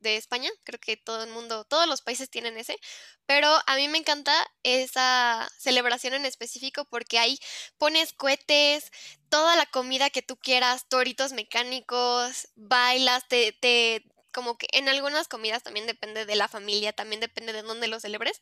de 0.00 0.16
España. 0.16 0.50
Creo 0.64 0.80
que 0.80 0.96
todo 0.96 1.24
el 1.24 1.30
mundo, 1.30 1.64
todos 1.64 1.86
los 1.86 2.02
países 2.02 2.30
tienen 2.30 2.56
ese. 2.58 2.78
Pero 3.26 3.48
a 3.66 3.76
mí 3.76 3.88
me 3.88 3.98
encanta 3.98 4.32
esa 4.62 5.48
celebración 5.58 6.14
en 6.14 6.26
específico 6.26 6.84
porque 6.86 7.18
ahí 7.18 7.38
pones 7.78 8.12
cohetes, 8.12 8.90
toda 9.28 9.56
la 9.56 9.66
comida 9.66 10.10
que 10.10 10.22
tú 10.22 10.36
quieras, 10.36 10.88
toritos 10.88 11.32
mecánicos, 11.32 12.48
bailas, 12.54 13.26
te, 13.28 13.52
te 13.52 14.04
como 14.36 14.58
que 14.58 14.68
en 14.72 14.86
algunas 14.90 15.28
comidas 15.28 15.62
también 15.62 15.86
depende 15.86 16.26
de 16.26 16.36
la 16.36 16.46
familia, 16.46 16.92
también 16.92 17.20
depende 17.22 17.54
de 17.54 17.62
dónde 17.62 17.88
lo 17.88 17.98
celebres, 18.00 18.38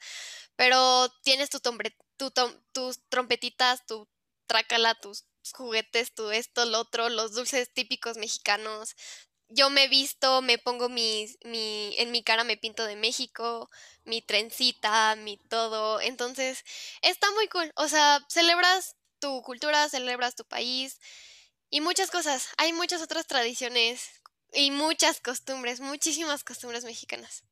pero 0.57 1.09
tienes 1.23 1.51
tu, 1.51 1.61
tu 1.61 2.33
tus 2.73 3.01
trompetitas, 3.09 3.87
tu 3.87 4.09
trácala, 4.49 4.97
tus 4.97 5.25
juguetes, 5.53 6.13
tu 6.13 6.31
esto, 6.33 6.65
lo 6.65 6.81
otro, 6.81 7.09
los 7.11 7.33
dulces 7.33 7.73
típicos 7.73 8.17
mexicanos. 8.17 8.97
Yo 9.49 9.71
me 9.71 9.87
visto, 9.89 10.43
me 10.43 10.59
pongo 10.59 10.89
mi, 10.89 11.33
mi, 11.45 11.95
en 11.99 12.11
mi 12.11 12.25
cara 12.25 12.43
me 12.43 12.57
pinto 12.57 12.85
de 12.87 12.97
México, 12.97 13.71
mi 14.05 14.21
trencita, 14.21 15.15
mi 15.17 15.37
todo. 15.49 16.01
Entonces, 16.01 16.65
está 17.03 17.31
muy 17.33 17.47
cool. 17.49 17.71
O 17.77 17.87
sea, 17.89 18.21
celebras 18.29 18.97
tu 19.21 19.43
cultura, 19.43 19.89
celebras 19.89 20.35
tu 20.35 20.45
país 20.45 20.99
y 21.71 21.81
muchas 21.81 22.11
cosas. 22.11 22.49
Hay 22.59 22.73
muchas 22.73 23.01
otras 23.03 23.27
tradiciones 23.29 24.24
y 24.55 24.71
muchas 24.71 25.21
costumbres, 25.21 25.81
muchísimas 25.81 26.45
costumbres 26.45 26.85
mexicanas. 26.85 27.45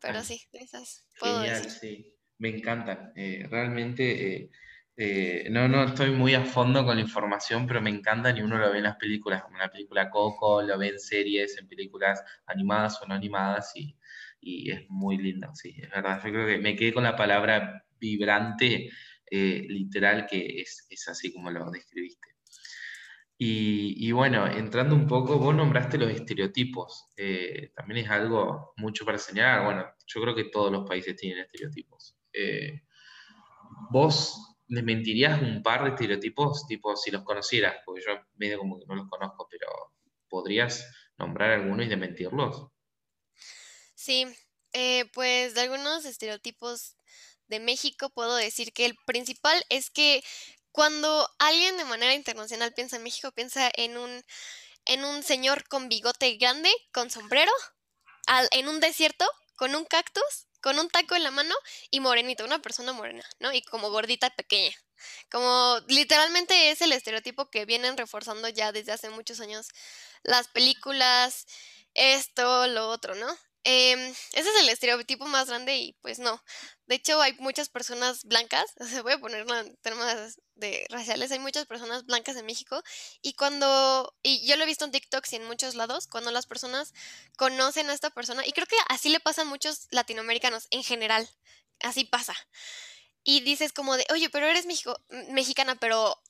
Pero 0.00 0.18
ah, 0.18 0.24
sí, 0.24 0.42
esas 0.52 1.06
puedo 1.18 1.42
genial, 1.42 1.70
sí. 1.70 2.12
Me 2.38 2.50
encanta. 2.50 3.12
Eh, 3.16 3.46
realmente, 3.50 4.36
eh, 4.36 4.50
eh, 4.96 5.48
no, 5.50 5.68
no 5.68 5.84
estoy 5.84 6.10
muy 6.10 6.34
a 6.34 6.44
fondo 6.44 6.84
con 6.84 6.96
la 6.96 7.02
información, 7.02 7.66
pero 7.66 7.80
me 7.80 7.90
encanta 7.90 8.30
y 8.30 8.42
uno 8.42 8.58
lo 8.58 8.70
ve 8.70 8.78
en 8.78 8.84
las 8.84 8.96
películas, 8.96 9.42
como 9.42 9.58
la 9.58 9.70
película 9.70 10.10
Coco, 10.10 10.62
lo 10.62 10.78
ve 10.78 10.88
en 10.88 11.00
series, 11.00 11.56
en 11.58 11.68
películas 11.68 12.22
animadas 12.46 13.00
o 13.00 13.06
no 13.06 13.14
animadas, 13.14 13.72
y, 13.74 13.96
y 14.40 14.70
es 14.70 14.82
muy 14.88 15.16
lindo, 15.16 15.50
sí, 15.54 15.76
es 15.80 15.90
verdad. 15.90 16.20
Yo 16.24 16.30
creo 16.30 16.46
que 16.46 16.58
me 16.58 16.76
quedé 16.76 16.92
con 16.92 17.04
la 17.04 17.16
palabra 17.16 17.84
vibrante, 17.98 18.90
literal, 19.30 20.26
que 20.26 20.60
es, 20.60 20.86
es 20.90 21.08
así 21.08 21.32
como 21.32 21.50
lo 21.50 21.70
describiste. 21.70 22.35
Y, 23.38 24.10
bueno, 24.12 24.46
entrando 24.46 24.94
un 24.94 25.06
poco, 25.06 25.38
vos 25.38 25.54
nombraste 25.54 25.98
los 25.98 26.10
estereotipos. 26.10 27.08
Eh, 27.16 27.70
también 27.74 28.04
es 28.04 28.10
algo 28.10 28.72
mucho 28.76 29.04
para 29.04 29.18
señalar. 29.18 29.64
Bueno, 29.64 29.84
yo 30.06 30.22
creo 30.22 30.34
que 30.34 30.44
todos 30.44 30.72
los 30.72 30.88
países 30.88 31.16
tienen 31.16 31.44
estereotipos. 31.44 32.16
Eh, 32.32 32.82
¿Vos 33.90 34.56
desmentirías 34.66 35.42
un 35.42 35.62
par 35.62 35.84
de 35.84 35.90
estereotipos, 35.90 36.66
tipo 36.66 36.96
si 36.96 37.10
los 37.10 37.24
conocieras? 37.24 37.76
Porque 37.84 38.02
yo 38.06 38.12
medio 38.36 38.58
como 38.58 38.78
que 38.78 38.86
no 38.86 38.94
los 38.94 39.08
conozco, 39.08 39.46
pero 39.50 39.66
¿podrías 40.30 40.90
nombrar 41.18 41.50
algunos 41.50 41.84
y 41.84 41.88
desmentirlos? 41.90 42.68
Sí, 43.94 44.26
eh, 44.72 45.04
pues 45.12 45.54
de 45.54 45.60
algunos 45.60 46.06
estereotipos 46.06 46.96
de 47.48 47.60
México 47.60 48.10
puedo 48.10 48.34
decir 48.34 48.72
que 48.72 48.86
el 48.86 48.96
principal 49.06 49.62
es 49.68 49.90
que 49.90 50.22
cuando 50.76 51.26
alguien 51.38 51.78
de 51.78 51.86
manera 51.86 52.12
internacional 52.12 52.74
piensa 52.74 52.96
en 52.96 53.02
México, 53.02 53.32
piensa 53.32 53.70
en 53.76 53.96
un, 53.96 54.22
en 54.84 55.06
un 55.06 55.22
señor 55.22 55.66
con 55.68 55.88
bigote 55.88 56.36
grande, 56.36 56.70
con 56.92 57.08
sombrero, 57.08 57.50
en 58.50 58.68
un 58.68 58.78
desierto, 58.78 59.26
con 59.56 59.74
un 59.74 59.86
cactus, 59.86 60.48
con 60.60 60.78
un 60.78 60.90
taco 60.90 61.16
en 61.16 61.22
la 61.22 61.30
mano 61.30 61.54
y 61.90 62.00
morenito, 62.00 62.44
una 62.44 62.60
persona 62.60 62.92
morena, 62.92 63.24
¿no? 63.40 63.54
Y 63.54 63.62
como 63.62 63.88
gordita 63.88 64.28
pequeña. 64.28 64.76
Como 65.30 65.78
literalmente 65.88 66.70
es 66.70 66.82
el 66.82 66.92
estereotipo 66.92 67.48
que 67.48 67.64
vienen 67.64 67.96
reforzando 67.96 68.46
ya 68.50 68.70
desde 68.70 68.92
hace 68.92 69.08
muchos 69.08 69.40
años 69.40 69.68
las 70.24 70.48
películas, 70.48 71.46
esto, 71.94 72.66
lo 72.66 72.90
otro, 72.90 73.14
¿no? 73.14 73.34
Em, 73.68 73.98
ese 74.32 74.48
es 74.48 74.56
el 74.60 74.68
estereotipo 74.68 75.26
más 75.26 75.48
grande 75.48 75.76
y 75.76 75.92
pues 75.94 76.20
no. 76.20 76.40
De 76.86 76.94
hecho, 76.94 77.20
hay 77.20 77.32
muchas 77.40 77.68
personas 77.68 78.22
blancas, 78.22 78.64
se 78.88 79.02
voy 79.02 79.14
a 79.14 79.18
ponerlo 79.18 79.58
en 79.58 79.76
términos 79.78 80.38
de 80.54 80.86
raciales, 80.88 81.32
hay 81.32 81.40
muchas 81.40 81.66
personas 81.66 82.06
blancas 82.06 82.36
en 82.36 82.46
México 82.46 82.80
y 83.22 83.34
cuando, 83.34 84.14
y 84.22 84.46
yo 84.46 84.56
lo 84.56 84.62
he 84.62 84.66
visto 84.66 84.84
en 84.84 84.92
TikTok 84.92 85.26
y 85.32 85.36
en 85.36 85.46
muchos 85.46 85.74
lados, 85.74 86.06
cuando 86.06 86.30
las 86.30 86.46
personas 86.46 86.94
conocen 87.36 87.90
a 87.90 87.92
esta 87.94 88.10
persona, 88.10 88.46
y 88.46 88.52
creo 88.52 88.66
que 88.68 88.76
así 88.88 89.08
le 89.08 89.18
pasa 89.18 89.42
a 89.42 89.44
muchos 89.44 89.88
latinoamericanos 89.90 90.68
en 90.70 90.84
general, 90.84 91.28
así 91.80 92.04
pasa. 92.04 92.36
Y 93.24 93.40
dices 93.40 93.72
como 93.72 93.96
de, 93.96 94.06
oye, 94.12 94.30
pero 94.30 94.46
eres 94.46 94.66
México, 94.66 94.96
mexicana, 95.30 95.74
pero 95.74 96.22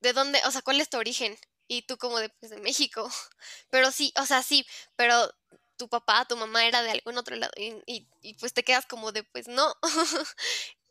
¿de 0.00 0.12
dónde? 0.12 0.40
O 0.46 0.50
sea, 0.50 0.62
¿cuál 0.62 0.80
es 0.80 0.90
tu 0.90 0.98
origen? 0.98 1.38
Y 1.68 1.82
tú 1.82 1.98
como 1.98 2.18
de, 2.18 2.30
pues 2.30 2.50
de 2.50 2.58
México. 2.58 3.10
Pero 3.70 3.92
sí, 3.92 4.12
o 4.16 4.24
sea, 4.24 4.42
sí, 4.42 4.66
pero 4.96 5.30
tu 5.78 5.88
papá, 5.88 6.26
tu 6.26 6.36
mamá 6.36 6.66
era 6.66 6.82
de 6.82 6.90
algún 6.90 7.16
otro 7.16 7.36
lado 7.36 7.52
y, 7.56 8.34
pues 8.34 8.52
te 8.52 8.64
quedas 8.64 8.84
como 8.86 9.12
de, 9.12 9.24
pues 9.24 9.48
no, 9.48 9.74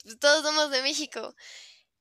pues, 0.04 0.20
todos 0.20 0.44
somos 0.44 0.72
de 0.72 0.82
México. 0.82 1.36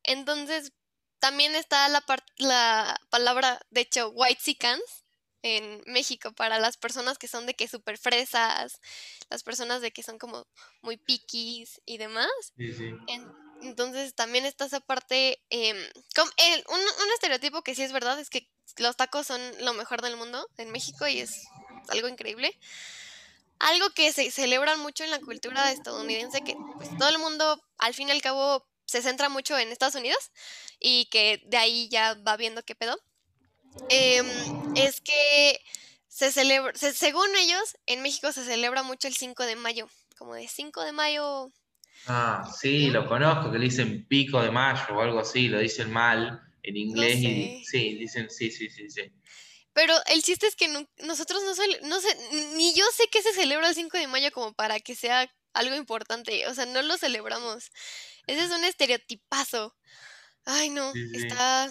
Entonces, 0.04 0.72
también 1.18 1.54
está 1.54 1.88
la, 1.88 2.04
la 2.38 3.00
palabra, 3.10 3.60
de 3.70 3.82
hecho, 3.82 4.10
white 4.10 4.40
sicans 4.40 5.04
en 5.42 5.82
México 5.86 6.32
para 6.32 6.58
las 6.58 6.76
personas 6.76 7.18
que 7.18 7.28
son 7.28 7.46
de 7.46 7.54
que 7.54 7.68
súper 7.68 7.98
fresas, 7.98 8.80
las 9.30 9.42
personas 9.42 9.80
de 9.80 9.92
que 9.92 10.02
son 10.02 10.18
como 10.18 10.46
muy 10.82 10.96
piquis 10.96 11.80
y 11.84 11.98
demás. 11.98 12.30
entonces 13.62 14.14
también 14.14 14.44
está 14.44 14.66
esa 14.66 14.80
parte, 14.80 15.42
em, 15.50 15.76
un, 15.76 16.78
un, 16.78 17.12
estereotipo 17.14 17.62
que 17.62 17.74
sí 17.74 17.82
es 17.82 17.92
verdad 17.92 18.18
es 18.18 18.28
que 18.28 18.50
los 18.78 18.96
tacos 18.96 19.26
son 19.26 19.40
lo 19.60 19.72
mejor 19.74 20.02
del 20.02 20.16
mundo 20.16 20.48
en 20.56 20.70
México 20.70 21.06
y 21.06 21.20
es 21.20 21.46
algo 21.88 22.08
increíble. 22.08 22.56
Algo 23.60 23.88
que 23.90 24.12
se 24.12 24.30
celebra 24.30 24.76
mucho 24.76 25.04
en 25.04 25.10
la 25.10 25.20
cultura 25.20 25.72
estadounidense, 25.72 26.42
que 26.42 26.60
pues, 26.76 26.94
todo 26.96 27.08
el 27.08 27.18
mundo 27.18 27.62
al 27.78 27.94
fin 27.94 28.08
y 28.08 28.10
al 28.12 28.20
cabo 28.20 28.66
se 28.84 29.02
centra 29.02 29.28
mucho 29.30 29.58
en 29.58 29.72
Estados 29.72 29.94
Unidos 29.94 30.30
y 30.78 31.06
que 31.06 31.42
de 31.46 31.56
ahí 31.56 31.88
ya 31.88 32.14
va 32.14 32.36
viendo 32.36 32.62
qué 32.64 32.74
pedo, 32.74 32.96
em, 33.88 34.26
es 34.74 35.00
que 35.02 35.60
se 36.08 36.32
celebra, 36.32 36.72
según 36.76 37.28
ellos, 37.36 37.76
en 37.86 38.02
México 38.02 38.32
se 38.32 38.44
celebra 38.44 38.82
mucho 38.84 39.08
el 39.08 39.16
5 39.16 39.44
de 39.44 39.56
mayo, 39.56 39.88
como 40.18 40.34
de 40.34 40.48
5 40.48 40.82
de 40.84 40.92
mayo. 40.92 41.52
Ah, 42.08 42.44
sí, 42.60 42.90
lo 42.90 43.06
conozco, 43.06 43.50
que 43.50 43.58
le 43.58 43.64
dicen 43.66 44.06
pico 44.06 44.40
de 44.42 44.50
mayo 44.50 44.94
o 44.96 45.00
algo 45.00 45.18
así, 45.20 45.49
lo 45.49 45.58
dicen 45.58 45.90
mal 45.92 46.40
en 46.62 46.76
inglés 46.76 47.20
y 47.22 47.58
sí, 47.60 47.96
dicen 47.99 48.30
sí, 48.30 48.50
sí, 48.50 48.68
sí, 48.70 48.88
sí. 48.90 49.02
Pero 49.76 49.93
el 50.10 50.23
chiste 50.23 50.47
es 50.47 50.56
que 50.56 50.69
nosotros 51.04 51.43
no, 51.45 51.50
no 51.86 52.00
sé, 52.00 52.08
ni 52.56 52.75
yo 52.75 52.86
sé 52.95 53.08
que 53.12 53.21
se 53.21 53.34
celebra 53.34 53.69
el 53.69 53.75
5 53.75 53.99
de 53.99 54.06
mayo 54.06 54.30
como 54.32 54.54
para 54.54 54.80
que 54.80 54.95
sea 54.95 55.30
algo 55.52 55.76
importante. 55.76 56.47
O 56.49 56.54
sea, 56.54 56.65
no 56.65 56.80
lo 56.80 56.97
celebramos. 56.97 57.71
Ese 58.26 58.45
es 58.45 58.50
un 58.52 58.65
estereotipazo. 58.65 59.76
Ay, 60.47 60.71
no, 60.71 60.95
está, 61.12 61.71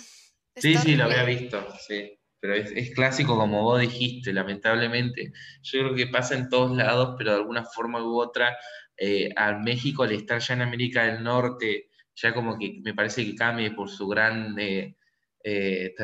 Sí, 0.56 0.78
sí, 0.78 0.96
lo 0.96 1.06
había 1.06 1.24
visto, 1.24 1.66
sí. 1.88 2.20
Pero 2.40 2.54
es, 2.54 2.94
clásico 2.94 3.36
como 3.36 3.64
vos 3.64 3.82
dijiste, 3.82 4.32
lamentablemente. 4.34 5.34
Yo 5.64 5.80
creo 5.80 5.96
que 5.96 6.06
pasa 6.06 6.36
en 6.36 6.48
todos 6.48 6.78
lados, 6.78 7.16
pero 7.18 7.32
de 7.32 7.38
alguna 7.38 7.66
forma 7.66 8.04
u 8.04 8.22
otra, 8.22 8.56
eh, 8.98 9.30
a 9.36 9.54
México 9.54 10.04
al 10.04 10.12
estar 10.12 10.40
ya 10.40 10.54
en 10.54 10.62
América 10.62 11.06
del 11.06 11.24
Norte, 11.24 11.90
ya 12.14 12.36
como 12.36 12.60
que 12.60 12.82
me 12.84 12.94
parece 12.94 13.26
que 13.26 13.36
cambie 13.36 13.72
por 13.72 13.90
su 13.90 14.08
gran, 14.08 14.56
eh, 14.60 14.96
eh, 15.44 15.96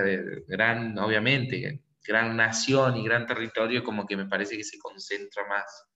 gran, 0.48 0.98
obviamente, 0.98 1.84
gran 2.06 2.36
nación 2.36 2.98
y 2.98 3.04
gran 3.04 3.26
territorio, 3.26 3.84
como 3.84 4.06
que 4.06 4.18
me 4.18 4.26
parece 4.26 4.58
que 4.58 4.64
se 4.64 4.80
concentra 4.80 5.48
más. 5.48 5.92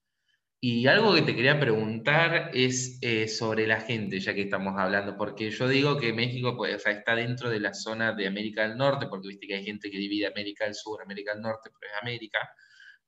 Y 0.60 0.86
algo 0.86 1.14
que 1.14 1.22
te 1.22 1.36
quería 1.36 1.60
preguntar 1.60 2.50
es 2.54 2.98
eh, 3.02 3.28
sobre 3.28 3.66
la 3.66 3.80
gente, 3.80 4.18
ya 4.20 4.34
que 4.34 4.42
estamos 4.42 4.74
hablando, 4.78 5.16
porque 5.16 5.50
yo 5.50 5.68
digo 5.68 5.98
que 5.98 6.14
México 6.14 6.56
pues, 6.56 6.84
está 6.86 7.14
dentro 7.14 7.50
de 7.50 7.60
la 7.60 7.74
zona 7.74 8.12
de 8.14 8.26
América 8.26 8.66
del 8.66 8.76
Norte, 8.76 9.06
porque 9.06 9.28
viste 9.28 9.46
que 9.46 9.54
hay 9.56 9.64
gente 9.64 9.90
que 9.90 9.98
divide 9.98 10.26
América 10.26 10.64
del 10.64 10.74
Sur, 10.74 11.02
América 11.02 11.34
del 11.34 11.42
Norte, 11.42 11.70
pero 11.78 11.92
es 11.92 12.02
América. 12.02 12.38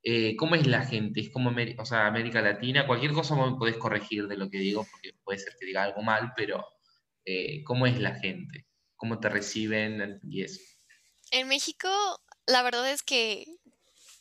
Eh, 0.02 0.36
¿Cómo 0.36 0.54
es 0.54 0.66
la 0.66 0.84
gente? 0.84 1.20
¿Es 1.20 1.30
como 1.30 1.50
o 1.50 1.84
sea, 1.86 2.06
América 2.06 2.42
Latina? 2.42 2.86
Cualquier 2.86 3.12
cosa 3.12 3.34
me 3.34 3.56
podés 3.56 3.78
corregir 3.78 4.28
de 4.28 4.36
lo 4.36 4.50
que 4.50 4.58
digo, 4.58 4.86
porque 4.90 5.12
puede 5.24 5.38
ser 5.38 5.54
que 5.58 5.66
diga 5.66 5.82
algo 5.82 6.02
mal, 6.02 6.32
pero 6.36 6.64
eh, 7.24 7.64
¿cómo 7.64 7.86
es 7.86 7.98
la 7.98 8.14
gente? 8.14 8.66
¿Cómo 8.94 9.18
te 9.20 9.30
reciben 9.30 10.20
y 10.22 10.42
eso? 10.42 10.60
En 11.30 11.48
México 11.48 11.88
la 12.48 12.62
verdad 12.62 12.90
es 12.90 13.02
que, 13.02 13.46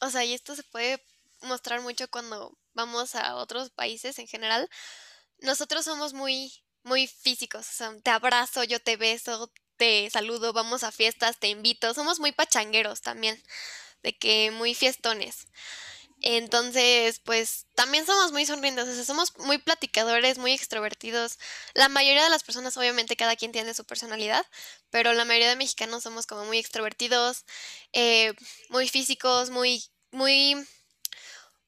o 0.02 0.10
sea, 0.10 0.26
y 0.26 0.34
esto 0.34 0.56
se 0.56 0.64
puede 0.64 1.02
mostrar 1.42 1.82
mucho 1.82 2.10
cuando 2.10 2.58
vamos 2.74 3.16
a 3.16 3.36
otros 3.38 3.72
países 3.72 4.20
en 4.20 4.28
general. 4.28 4.70
Nosotros 5.40 5.86
somos 5.86 6.14
muy, 6.14 6.54
muy 6.84 7.08
físicos, 7.08 7.68
o 7.70 7.74
sea, 7.74 7.98
te 8.04 8.12
abrazo, 8.12 8.64
yo 8.66 8.80
te 8.82 8.98
beso, 8.98 9.52
te 9.78 10.10
saludo, 10.10 10.54
vamos 10.54 10.84
a 10.84 10.92
fiestas, 10.92 11.40
te 11.40 11.48
invito, 11.50 11.94
somos 11.94 12.20
muy 12.20 12.34
pachangueros 12.34 13.02
también, 13.02 13.42
de 14.04 14.18
que 14.18 14.52
muy 14.52 14.76
fiestones. 14.76 15.48
Entonces, 16.22 17.20
pues 17.24 17.68
también 17.76 18.06
somos 18.06 18.32
muy 18.32 18.46
sonrientes, 18.46 18.88
o 18.88 18.94
sea, 18.94 19.04
somos 19.06 19.38
muy 19.38 19.60
platicadores, 19.60 20.40
muy 20.40 20.52
extrovertidos. 20.52 21.38
La 21.76 21.90
mayoría 21.90 22.24
de 22.24 22.30
las 22.32 22.44
personas, 22.44 22.76
obviamente, 22.78 23.16
cada 23.16 23.36
quien 23.36 23.52
tiene 23.52 23.74
su 23.76 23.86
personalidad, 23.86 24.44
pero 24.90 25.14
la 25.14 25.26
mayoría 25.26 25.50
de 25.50 25.56
mexicanos 25.56 26.04
somos 26.04 26.26
como 26.26 26.46
muy 26.46 26.58
extrovertidos, 26.58 27.46
eh, 27.94 28.34
muy 28.70 28.90
físicos, 28.90 29.52
muy, 29.52 29.84
muy, 30.12 30.56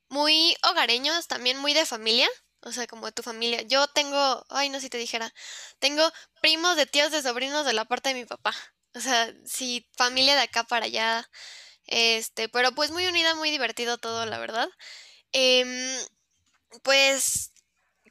muy 0.10 0.56
hogareños, 0.70 1.28
también 1.28 1.58
muy 1.60 1.74
de 1.74 1.86
familia. 1.86 2.28
O 2.62 2.72
sea, 2.74 2.88
como 2.88 3.12
tu 3.12 3.24
familia. 3.24 3.62
Yo 3.64 3.88
tengo, 3.88 4.46
ay, 4.50 4.70
no 4.70 4.80
si 4.82 4.90
te 4.90 4.98
dijera, 4.98 5.34
tengo 5.80 6.04
primos 6.42 6.76
de 6.76 6.86
tíos, 6.86 7.12
de 7.12 7.22
sobrinos 7.22 7.66
de 7.66 7.72
la 7.74 7.86
parte 7.86 8.10
de 8.10 8.16
mi 8.16 8.26
papá. 8.26 8.54
O 8.96 9.00
sea, 9.00 9.34
sí, 9.46 9.88
familia 9.98 10.36
de 10.36 10.42
acá 10.42 10.64
para 10.66 10.86
allá. 10.86 11.30
Este, 11.90 12.50
pero 12.50 12.72
pues 12.74 12.92
muy 12.92 13.08
unida, 13.08 13.36
muy 13.36 13.50
divertido 13.50 13.98
todo, 13.98 14.26
la 14.28 14.38
verdad. 14.38 14.70
Em, 15.34 16.00
pues 16.84 17.52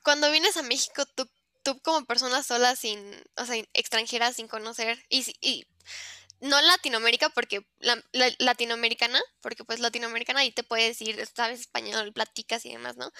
cuando 0.02 0.30
vienes 0.30 0.56
a 0.56 0.62
México, 0.62 1.04
tú, 1.14 1.30
tú 1.62 1.80
como 1.82 2.04
persona 2.06 2.42
sola, 2.42 2.76
sin, 2.76 2.98
o 3.36 3.46
sea, 3.46 3.56
extranjera, 3.74 4.32
sin 4.32 4.48
conocer, 4.48 4.98
y, 5.08 5.24
y 5.40 5.66
no 6.40 6.60
Latinoamérica, 6.60 7.30
porque 7.30 7.66
la, 7.78 8.02
latinoamericana, 8.38 9.20
porque 9.40 9.64
pues 9.64 9.80
latinoamericana 9.80 10.40
ahí 10.40 10.52
te 10.52 10.64
puede 10.64 10.88
decir, 10.88 11.24
sabes 11.34 11.60
español, 11.60 12.12
platicas 12.12 12.66
y 12.66 12.72
demás, 12.72 12.96
¿no? 12.96 13.12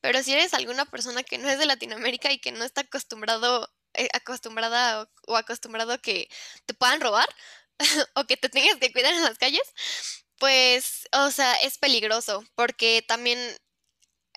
Pero 0.00 0.22
si 0.22 0.32
eres 0.32 0.54
alguna 0.54 0.86
persona 0.86 1.24
que 1.24 1.38
no 1.38 1.48
es 1.50 1.58
de 1.58 1.66
Latinoamérica 1.66 2.32
y 2.32 2.40
que 2.40 2.52
no 2.52 2.64
está 2.64 2.82
acostumbrado, 2.82 3.68
eh, 3.94 4.08
acostumbrada 4.14 5.02
o, 5.02 5.32
o 5.34 5.36
acostumbrado 5.36 5.92
a 5.92 5.98
que 5.98 6.28
te 6.66 6.74
puedan 6.74 7.00
robar, 7.00 7.28
o 8.14 8.24
que 8.24 8.36
te 8.36 8.48
tengas 8.48 8.76
que 8.78 8.92
cuidar 8.92 9.14
en 9.14 9.22
las 9.22 9.38
calles, 9.38 9.62
pues, 10.38 11.08
o 11.12 11.30
sea, 11.30 11.54
es 11.56 11.78
peligroso, 11.78 12.44
porque 12.54 13.04
también 13.06 13.38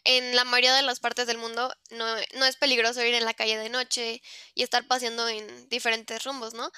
en 0.04 0.36
la 0.36 0.46
mayoría 0.46 0.74
de 0.76 0.84
las 0.84 1.00
partes 1.00 1.28
del 1.28 1.38
mundo 1.38 1.74
no, 1.92 2.06
no, 2.36 2.46
es 2.46 2.56
peligroso 2.56 3.04
ir 3.04 3.14
en 3.14 3.26
la 3.26 3.34
calle 3.34 3.58
de 3.58 3.70
noche 3.70 4.22
y 4.56 4.64
estar 4.64 4.88
paseando 4.88 5.28
en 5.28 5.70
diferentes 5.70 6.24
rumbos, 6.24 6.54
¿no? 6.54 6.72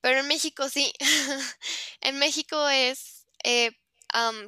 Pero 0.00 0.20
en 0.20 0.28
México 0.28 0.68
sí. 0.68 0.92
en 2.00 2.18
México 2.18 2.68
es 2.68 3.26
eh, 3.44 3.72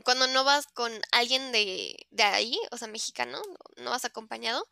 cuando 0.04 0.26
no 0.28 0.44
vas 0.44 0.66
con 0.68 0.92
alguien 1.12 1.52
de, 1.52 2.06
de, 2.10 2.22
ahí, 2.22 2.58
o 2.70 2.78
sea, 2.78 2.88
mexicano, 2.88 3.42
no 3.76 3.90
vas 3.90 4.04
acompañado, 4.04 4.68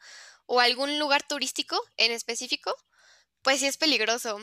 o 0.46 0.60
algún 0.60 0.98
lugar 0.98 1.26
turístico 1.26 1.80
en 1.96 2.12
específico, 2.12 2.74
pues 3.42 3.60
sí 3.60 3.66
es 3.66 3.76
peligroso 3.76 4.38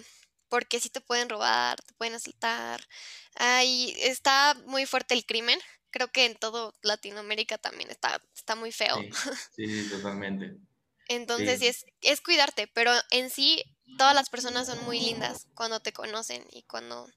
porque 0.51 0.81
sí 0.81 0.89
te 0.89 0.99
pueden 0.99 1.29
robar, 1.29 1.81
te 1.81 1.93
pueden 1.93 2.13
asaltar. 2.13 2.81
Ahí 3.35 3.95
está 4.01 4.53
muy 4.65 4.85
fuerte 4.85 5.13
el 5.13 5.25
crimen. 5.25 5.57
Creo 5.91 6.11
que 6.11 6.25
en 6.25 6.35
todo 6.35 6.73
Latinoamérica 6.81 7.57
también 7.57 7.89
está, 7.89 8.21
está 8.35 8.55
muy 8.55 8.73
feo. 8.73 8.97
Sí, 9.01 9.11
sí, 9.55 9.89
totalmente. 9.89 10.57
Entonces 11.07 11.61
es, 11.61 11.85
es 12.01 12.19
cuidarte, 12.19 12.67
pero 12.67 12.91
en 13.11 13.29
sí 13.29 13.63
todas 13.97 14.13
las 14.13 14.29
personas 14.29 14.67
son 14.67 14.83
muy 14.83 14.99
lindas 14.99 15.47
cuando 15.55 15.79
te 15.79 15.93
conocen 15.93 16.45
y 16.51 16.63
cuando 16.63 17.07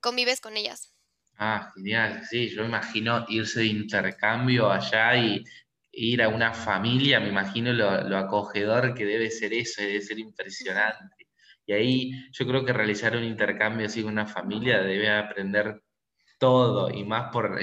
convives 0.00 0.40
con 0.40 0.56
ellas. 0.56 0.92
Ah, 1.36 1.70
genial, 1.76 2.22
sí, 2.28 2.48
yo 2.50 2.64
imagino 2.64 3.24
irse 3.28 3.60
de 3.60 3.66
intercambio 3.66 4.70
allá 4.70 5.16
y 5.16 5.44
ir 5.92 6.22
a 6.22 6.28
una 6.28 6.52
familia, 6.52 7.20
me 7.20 7.28
imagino 7.28 7.72
lo, 7.72 8.16
acogedor 8.16 8.94
que 8.94 9.04
debe 9.04 9.30
ser 9.30 9.52
eso, 9.54 9.80
debe 9.80 10.00
ser 10.00 10.18
impresionante. 10.18 11.19
Y 11.70 11.72
ahí 11.72 12.10
yo 12.32 12.48
creo 12.48 12.64
que 12.64 12.72
realizar 12.72 13.16
un 13.16 13.22
intercambio 13.22 13.86
así 13.86 14.02
con 14.02 14.10
una 14.10 14.26
familia 14.26 14.82
debe 14.82 15.08
aprender 15.08 15.80
todo 16.36 16.90
y 16.90 17.04
más 17.04 17.30
por 17.30 17.60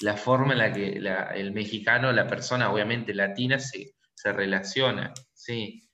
la 0.00 0.16
forma 0.18 0.52
en 0.52 0.58
la 0.58 0.70
que 0.70 1.00
el 1.34 1.52
mexicano, 1.52 2.12
la 2.12 2.26
persona 2.26 2.70
obviamente 2.70 3.14
latina 3.14 3.58
se, 3.58 3.94
se 4.14 4.30
relaciona, 4.30 5.14
sí. 5.32 5.88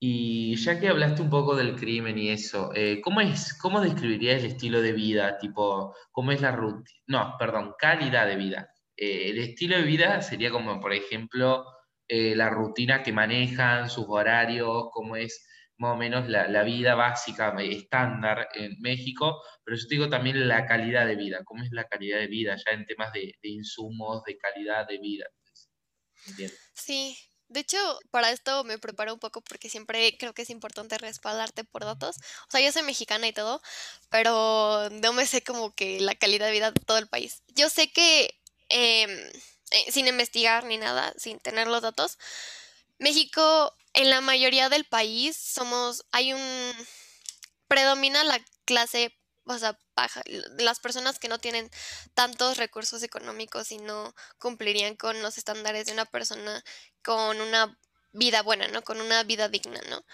Y 0.00 0.56
ya 0.56 0.80
que 0.80 0.88
hablaste 0.88 1.22
un 1.22 1.30
poco 1.30 1.54
del 1.54 1.76
crimen 1.76 2.18
y 2.18 2.30
eso, 2.30 2.72
eh, 2.74 3.00
¿cómo, 3.02 3.20
es, 3.20 3.56
¿cómo 3.56 3.80
describirías 3.80 4.40
el 4.40 4.46
estilo 4.46 4.82
de 4.82 4.92
vida? 4.92 5.38
Tipo, 5.38 5.94
¿cómo 6.10 6.32
es 6.32 6.40
la 6.40 6.50
rutina? 6.50 6.98
No, 7.06 7.36
perdón, 7.38 7.74
calidad 7.78 8.26
de 8.26 8.34
vida. 8.34 8.68
Eh, 8.96 9.30
el 9.30 9.38
estilo 9.38 9.76
de 9.76 9.82
vida 9.84 10.22
sería 10.22 10.50
como, 10.50 10.80
por 10.80 10.92
ejemplo, 10.92 11.66
eh, 12.08 12.34
la 12.34 12.50
rutina 12.50 13.04
que 13.04 13.12
manejan, 13.12 13.88
sus 13.88 14.06
horarios, 14.08 14.88
cómo 14.90 15.14
es 15.14 15.44
más 15.78 15.94
o 15.94 15.96
menos 15.96 16.28
la, 16.28 16.62
vida 16.64 16.94
básica, 16.94 17.54
estándar 17.60 18.48
en 18.54 18.76
México, 18.80 19.42
pero 19.64 19.76
yo 19.76 19.86
te 19.86 19.94
digo 19.94 20.08
también 20.08 20.48
la 20.48 20.66
calidad 20.66 21.06
de 21.06 21.14
vida, 21.14 21.44
cómo 21.44 21.62
es 21.62 21.70
la 21.70 21.84
calidad 21.84 22.18
de 22.18 22.26
vida 22.26 22.56
ya 22.56 22.72
en 22.72 22.84
temas 22.84 23.12
de, 23.12 23.34
insumos, 23.42 24.22
de 24.24 24.36
calidad 24.36 24.86
de 24.86 24.98
vida. 24.98 25.26
Sí, 26.74 27.16
de 27.46 27.60
hecho, 27.60 27.78
para 28.10 28.32
esto 28.32 28.64
me 28.64 28.78
preparo 28.78 29.14
un 29.14 29.20
poco 29.20 29.40
porque 29.40 29.70
siempre 29.70 30.16
creo 30.18 30.34
que 30.34 30.42
es 30.42 30.50
importante 30.50 30.98
respaldarte 30.98 31.62
por 31.64 31.84
datos. 31.84 32.16
O 32.48 32.50
sea, 32.50 32.60
yo 32.60 32.72
soy 32.72 32.82
mexicana 32.82 33.28
y 33.28 33.32
todo, 33.32 33.62
pero 34.10 34.90
no 34.90 35.12
me 35.12 35.26
sé 35.26 35.42
como 35.42 35.74
que 35.74 36.00
la 36.00 36.16
calidad 36.16 36.46
de 36.46 36.52
vida 36.52 36.72
de 36.72 36.80
todo 36.80 36.98
el 36.98 37.08
país. 37.08 37.42
Yo 37.54 37.70
sé 37.70 37.92
que, 37.92 38.34
em, 38.68 39.10
eh, 39.70 39.92
sin 39.92 40.08
investigar 40.08 40.64
ni 40.64 40.76
nada, 40.76 41.14
sin 41.16 41.38
tener 41.38 41.68
los 41.68 41.82
datos, 41.82 42.18
México, 42.98 43.74
en 43.98 44.10
la 44.10 44.20
mayoría 44.20 44.68
del 44.68 44.84
país, 44.84 45.36
somos, 45.36 46.06
hay 46.12 46.32
un, 46.32 46.72
predomina 47.66 48.22
la 48.22 48.40
clase 48.64 49.12
o 49.44 49.58
sea, 49.58 49.78
las 50.58 50.78
personas 50.78 51.18
que 51.18 51.28
no 51.28 51.38
tienen 51.38 51.70
tantos 52.14 52.58
recursos 52.58 53.02
económicos 53.02 53.72
y 53.72 53.78
no 53.78 54.14
cumplirían 54.38 54.94
con 54.94 55.22
los 55.22 55.38
estándares 55.38 55.86
de 55.86 55.92
una 55.92 56.04
persona 56.04 56.62
con 57.02 57.40
una 57.40 57.78
vida 58.12 58.42
buena, 58.42 58.68
¿no? 58.68 58.82
Con 58.82 59.00
una 59.00 59.22
vida 59.22 59.48
digna, 59.48 59.80
¿no? 59.88 60.04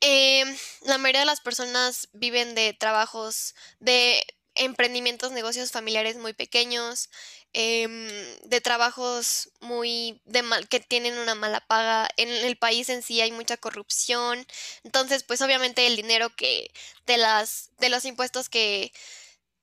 Em, 0.00 0.56
la 0.82 0.98
mayoría 0.98 1.20
de 1.20 1.26
las 1.26 1.42
personas 1.42 2.08
viven 2.12 2.54
de 2.54 2.72
trabajos, 2.72 3.54
de 3.78 4.24
emprendimientos, 4.54 5.32
negocios 5.32 5.70
familiares 5.72 6.16
muy 6.16 6.32
pequeños, 6.34 7.10
em, 7.52 8.08
de 8.44 8.60
trabajos 8.60 9.50
muy 9.60 10.20
de 10.24 10.42
mal, 10.42 10.68
que 10.68 10.80
tienen 10.80 11.18
una 11.18 11.34
mala 11.34 11.60
paga. 11.66 12.08
En 12.16 12.28
el 12.28 12.56
país 12.56 12.88
en 12.88 13.02
sí 13.02 13.20
hay 13.20 13.32
mucha 13.32 13.56
corrupción. 13.56 14.46
Entonces, 14.84 15.22
pues 15.24 15.40
obviamente 15.42 15.86
el 15.86 15.96
dinero 15.96 16.30
que 16.36 16.70
de 17.06 17.16
las 17.18 17.70
de 17.78 17.88
los 17.90 18.04
impuestos 18.04 18.48
que 18.48 18.92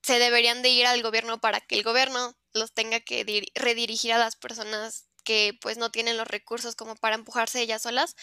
se 0.04 0.20
deberían 0.20 0.62
de 0.62 0.70
ir 0.70 0.86
al 0.88 1.02
gobierno 1.04 1.40
para 1.42 1.62
que 1.62 1.76
el 1.76 1.84
gobierno 1.84 2.36
los 2.54 2.74
tenga 2.74 3.00
que 3.00 3.24
redirigir 3.56 4.14
a 4.14 4.18
las 4.18 4.36
personas 4.36 5.06
que 5.24 5.58
pues 5.62 5.78
no 5.78 5.92
tienen 5.92 6.18
los 6.18 6.28
recursos 6.28 6.76
como 6.76 6.96
para 6.96 7.16
empujarse 7.16 7.62
ellas 7.62 7.84
solas, 7.84 8.16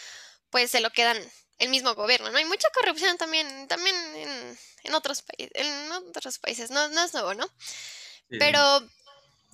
pues 0.50 0.70
se 0.70 0.80
lo 0.80 0.90
quedan 0.90 1.18
el 1.58 1.68
mismo 1.68 1.94
gobierno, 1.94 2.30
¿no? 2.30 2.38
Hay 2.38 2.44
mucha 2.44 2.68
corrupción 2.70 3.16
también, 3.16 3.68
también 3.68 3.96
en, 4.84 4.94
otros 4.94 5.22
países, 5.22 5.52
en 5.54 5.92
otros 5.92 6.38
países, 6.38 6.70
no, 6.70 6.88
no 6.88 7.04
es 7.04 7.12
nuevo, 7.14 7.34
¿no? 7.34 7.48
Pero 8.28 8.60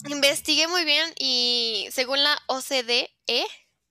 investigué 0.09 0.67
muy 0.67 0.85
bien 0.85 1.13
y 1.19 1.89
según 1.93 2.23
la 2.23 2.41
OCDE, 2.47 3.11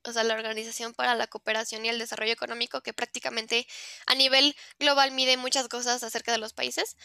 o 0.03 0.11
sea, 0.11 0.23
la 0.23 0.33
Organización 0.33 0.93
para 0.93 1.15
la 1.15 1.27
Cooperación 1.27 1.85
y 1.85 1.89
el 1.89 1.99
Desarrollo 1.99 2.33
Económico, 2.33 2.81
que 2.81 2.93
prácticamente 2.93 3.67
a 4.07 4.15
nivel 4.15 4.55
global 4.79 5.11
mide 5.11 5.37
muchas 5.37 5.67
cosas 5.67 6.03
acerca 6.03 6.31
de 6.31 6.39
los 6.39 6.53
países, 6.53 6.97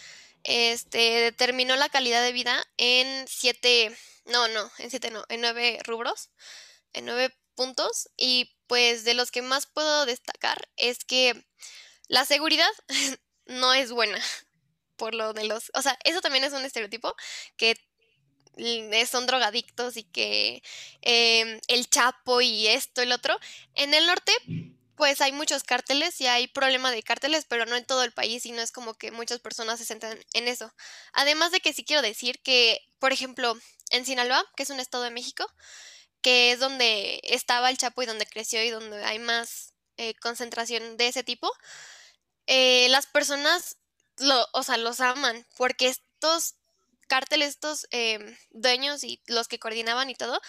este, 0.44 0.98
determinó 0.98 1.76
la 1.76 1.88
calidad 1.88 2.22
de 2.22 2.32
vida 2.32 2.64
en 2.78 3.26
siete, 3.28 3.96
no, 4.24 4.48
no, 4.48 4.70
en 4.78 4.90
siete 4.90 5.10
no, 5.10 5.24
en 5.28 5.40
nueve 5.42 5.78
rubros, 5.84 6.30
en 6.92 7.04
nueve 7.04 7.34
puntos, 7.54 8.08
y 8.16 8.55
pues 8.66 9.04
de 9.04 9.14
los 9.14 9.30
que 9.30 9.42
más 9.42 9.66
puedo 9.66 10.06
destacar 10.06 10.68
es 10.76 11.04
que 11.04 11.46
la 12.08 12.24
seguridad 12.24 12.70
no 13.46 13.74
es 13.74 13.92
buena 13.92 14.20
por 14.96 15.14
lo 15.14 15.32
de 15.32 15.44
los, 15.44 15.70
o 15.74 15.82
sea, 15.82 15.98
eso 16.04 16.20
también 16.20 16.44
es 16.44 16.52
un 16.52 16.64
estereotipo 16.64 17.14
que 17.56 17.76
son 19.06 19.26
drogadictos 19.26 19.96
y 19.96 20.04
que 20.04 20.62
em, 21.02 21.60
el 21.68 21.88
Chapo 21.90 22.40
y 22.40 22.68
esto 22.68 23.02
el 23.02 23.12
otro. 23.12 23.38
En 23.74 23.92
el 23.94 24.06
norte, 24.06 24.32
pues 24.96 25.20
hay 25.20 25.32
muchos 25.32 25.62
cárteles 25.62 26.20
y 26.20 26.26
hay 26.26 26.48
problema 26.48 26.90
de 26.90 27.02
cárteles, 27.02 27.44
pero 27.46 27.66
no 27.66 27.76
en 27.76 27.84
todo 27.84 28.02
el 28.02 28.12
país 28.12 28.46
y 28.46 28.52
no 28.52 28.62
es 28.62 28.72
como 28.72 28.94
que 28.94 29.10
muchas 29.10 29.40
personas 29.40 29.78
se 29.78 29.84
centran 29.84 30.18
en 30.32 30.48
eso. 30.48 30.72
Además 31.12 31.52
de 31.52 31.60
que 31.60 31.72
sí 31.74 31.84
quiero 31.84 32.02
decir 32.02 32.40
que, 32.42 32.80
por 32.98 33.12
ejemplo, 33.12 33.56
en 33.90 34.06
Sinaloa, 34.06 34.44
que 34.56 34.62
es 34.62 34.70
un 34.70 34.80
estado 34.80 35.04
de 35.04 35.10
México, 35.10 35.46
que 36.22 36.52
es 36.52 36.60
donde 36.60 37.20
estaba 37.24 37.70
el 37.70 37.78
Chapo 37.78 38.02
y 38.02 38.06
donde 38.06 38.26
creció 38.26 38.62
y 38.64 38.70
donde 38.70 39.04
hay 39.04 39.18
más 39.18 39.72
eh, 39.96 40.14
concentración 40.16 40.96
de 40.96 41.08
ese 41.08 41.22
tipo, 41.24 41.50
eh, 42.46 42.88
las 42.90 43.06
personas, 43.06 43.76
lo, 44.18 44.46
o 44.52 44.62
sea, 44.62 44.76
los 44.76 45.00
aman 45.00 45.46
porque 45.56 45.88
estos 45.88 46.54
cárteles, 47.08 47.50
estos 47.50 47.86
em, 47.90 48.36
dueños 48.50 49.04
y 49.04 49.22
los 49.26 49.48
que 49.48 49.58
coordinaban 49.58 50.10
y 50.10 50.14
todo, 50.14 50.40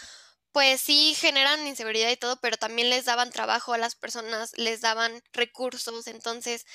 pues 0.51 0.81
sí 0.81 1.15
generan 1.15 1.67
inseguridad 1.67 2.09
y 2.09 2.17
todo, 2.17 2.39
pero 2.41 2.57
también 2.57 2.89
les 2.89 3.05
daban 3.05 3.31
trabajo 3.31 3.73
a 3.73 3.77
las 3.77 3.95
personas, 3.95 4.51
les 4.57 4.81
daban 4.81 5.21
recursos, 5.33 6.07
entonces, 6.07 6.65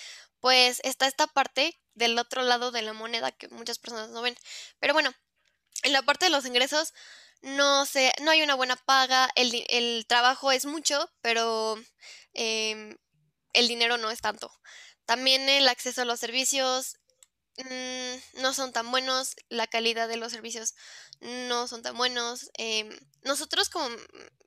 pues 0.41 0.81
está 0.85 1.07
esta 1.07 1.27
parte 1.27 1.81
del 1.95 2.19
otro 2.19 2.43
lado 2.43 2.71
de 2.71 2.83
la 2.83 2.93
moneda 2.93 3.33
que 3.33 3.49
muchas 3.49 3.79
personas 3.79 4.11
no 4.11 4.23
ven. 4.23 4.37
Pero 4.79 4.95
bueno, 4.95 5.13
en 5.83 5.93
la 5.93 6.03
parte 6.03 6.27
de 6.27 6.31
los 6.31 6.47
ingresos, 6.47 6.95
no 7.43 7.87
sé, 7.87 8.13
no 8.23 8.31
hay 8.31 8.43
una 8.43 8.55
buena 8.55 8.77
paga, 8.77 9.31
el, 9.37 9.65
el 9.69 10.07
trabajo 10.09 10.53
es 10.53 10.65
mucho, 10.67 11.11
pero 11.21 11.77
em, 12.35 12.97
el 13.53 13.69
dinero 13.69 13.99
no 13.99 14.11
es 14.11 14.21
tanto. 14.21 14.53
También 15.07 15.49
el 15.49 15.69
acceso 15.69 16.03
a 16.03 16.05
los 16.05 16.21
servicios 16.21 16.99
Mm, 17.59 18.41
no 18.41 18.55
son 18.55 18.73
tan 18.73 18.91
buenos, 18.91 19.37
la 19.51 19.67
calidad 19.67 20.09
de 20.09 20.17
los 20.17 20.33
servicios 20.33 20.75
no 21.21 21.69
son 21.69 21.83
tan 21.83 21.97
buenos. 21.97 22.51
Em, 22.55 22.91
nosotros 23.23 23.69
como, 23.69 23.89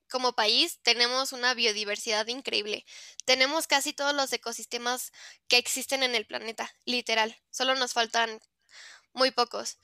como 0.09 0.33
país 0.33 0.79
tenemos 0.81 1.31
una 1.31 1.53
biodiversidad 1.53 2.27
increíble. 2.27 2.85
Tenemos 3.25 3.67
casi 3.67 3.93
todos 3.93 4.13
los 4.15 4.33
ecosistemas 4.33 5.11
que 5.47 5.57
existen 5.57 6.03
en 6.03 6.15
el 6.15 6.25
planeta, 6.25 6.71
literal. 6.85 7.37
Solo 7.51 7.75
nos 7.75 7.93
faltan 7.93 8.39
muy 9.13 9.31
pocos. 9.31 9.79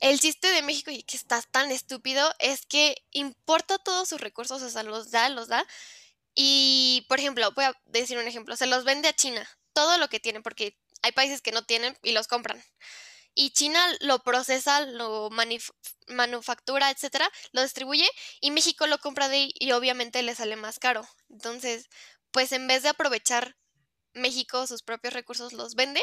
El 0.00 0.20
chiste 0.20 0.48
de 0.48 0.62
México, 0.62 0.90
y 0.90 1.02
que 1.02 1.16
está 1.16 1.40
tan 1.42 1.70
estúpido, 1.70 2.32
es 2.38 2.66
que 2.66 2.96
importa 3.12 3.78
todos 3.78 4.08
sus 4.08 4.20
recursos, 4.20 4.62
o 4.62 4.70
sea, 4.70 4.82
los 4.82 5.10
da, 5.10 5.28
los 5.30 5.48
da. 5.48 5.66
Y, 6.34 7.06
por 7.08 7.18
ejemplo, 7.18 7.50
voy 7.52 7.64
a 7.64 7.74
decir 7.86 8.18
un 8.18 8.28
ejemplo, 8.28 8.56
se 8.56 8.66
los 8.66 8.84
vende 8.84 9.08
a 9.08 9.14
China, 9.14 9.48
todo 9.72 9.98
lo 9.98 10.08
que 10.08 10.20
tiene, 10.20 10.42
porque 10.42 10.78
hay 11.02 11.12
países 11.12 11.40
que 11.42 11.52
no 11.52 11.64
tienen 11.64 11.96
y 12.02 12.12
los 12.12 12.28
compran. 12.28 12.62
Y 13.34 13.50
China 13.50 13.86
lo 14.00 14.20
procesa, 14.20 14.80
lo 14.80 15.30
manufactura, 16.08 16.90
etcétera, 16.90 17.30
lo 17.52 17.62
distribuye 17.62 18.08
y 18.40 18.50
México 18.50 18.86
lo 18.86 18.98
compra 18.98 19.28
de 19.28 19.36
ahí 19.36 19.52
y 19.58 19.72
obviamente 19.72 20.22
le 20.22 20.34
sale 20.34 20.56
más 20.56 20.78
caro. 20.78 21.06
Entonces, 21.30 21.88
pues 22.30 22.52
en 22.52 22.66
vez 22.66 22.82
de 22.82 22.90
aprovechar 22.90 23.56
México 24.14 24.66
sus 24.66 24.82
propios 24.82 25.14
recursos, 25.14 25.52
los 25.52 25.74
vende 25.74 26.02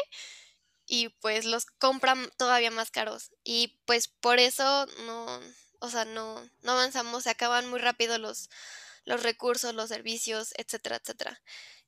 y 0.86 1.08
pues 1.20 1.44
los 1.44 1.66
compran 1.66 2.30
todavía 2.36 2.70
más 2.70 2.90
caros. 2.90 3.30
Y 3.44 3.80
pues 3.86 4.08
por 4.08 4.38
eso 4.38 4.86
no, 5.06 5.40
o 5.80 5.90
sea, 5.90 6.04
no, 6.04 6.48
no 6.62 6.72
avanzamos, 6.72 7.24
se 7.24 7.30
acaban 7.30 7.68
muy 7.68 7.78
rápido 7.78 8.18
los, 8.18 8.50
los 9.04 9.22
recursos, 9.22 9.74
los 9.74 9.88
servicios, 9.88 10.52
etcétera, 10.56 10.96
etcétera. 10.96 11.40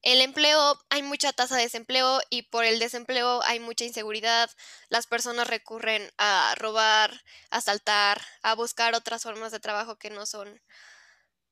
El 0.03 0.21
empleo, 0.21 0.81
hay 0.91 1.03
mucha 1.03 1.33
tasa 1.33 1.57
de 1.57 1.63
desempleo 1.63 2.21
y 2.31 2.43
por 2.43 2.65
el 2.65 2.79
desempleo 2.79 3.43
hay 3.43 3.59
mucha 3.59 3.85
inseguridad. 3.85 4.51
Las 4.89 5.07
personas 5.07 5.49
recurren 5.49 6.13
a 6.19 6.55
robar, 6.57 7.25
a 7.51 7.61
saltar, 7.61 8.21
a 8.43 8.55
buscar 8.55 8.95
otras 8.95 9.23
formas 9.25 9.53
de 9.53 9.61
trabajo 9.61 9.97
que 9.97 10.11
no 10.11 10.27
son, 10.27 10.61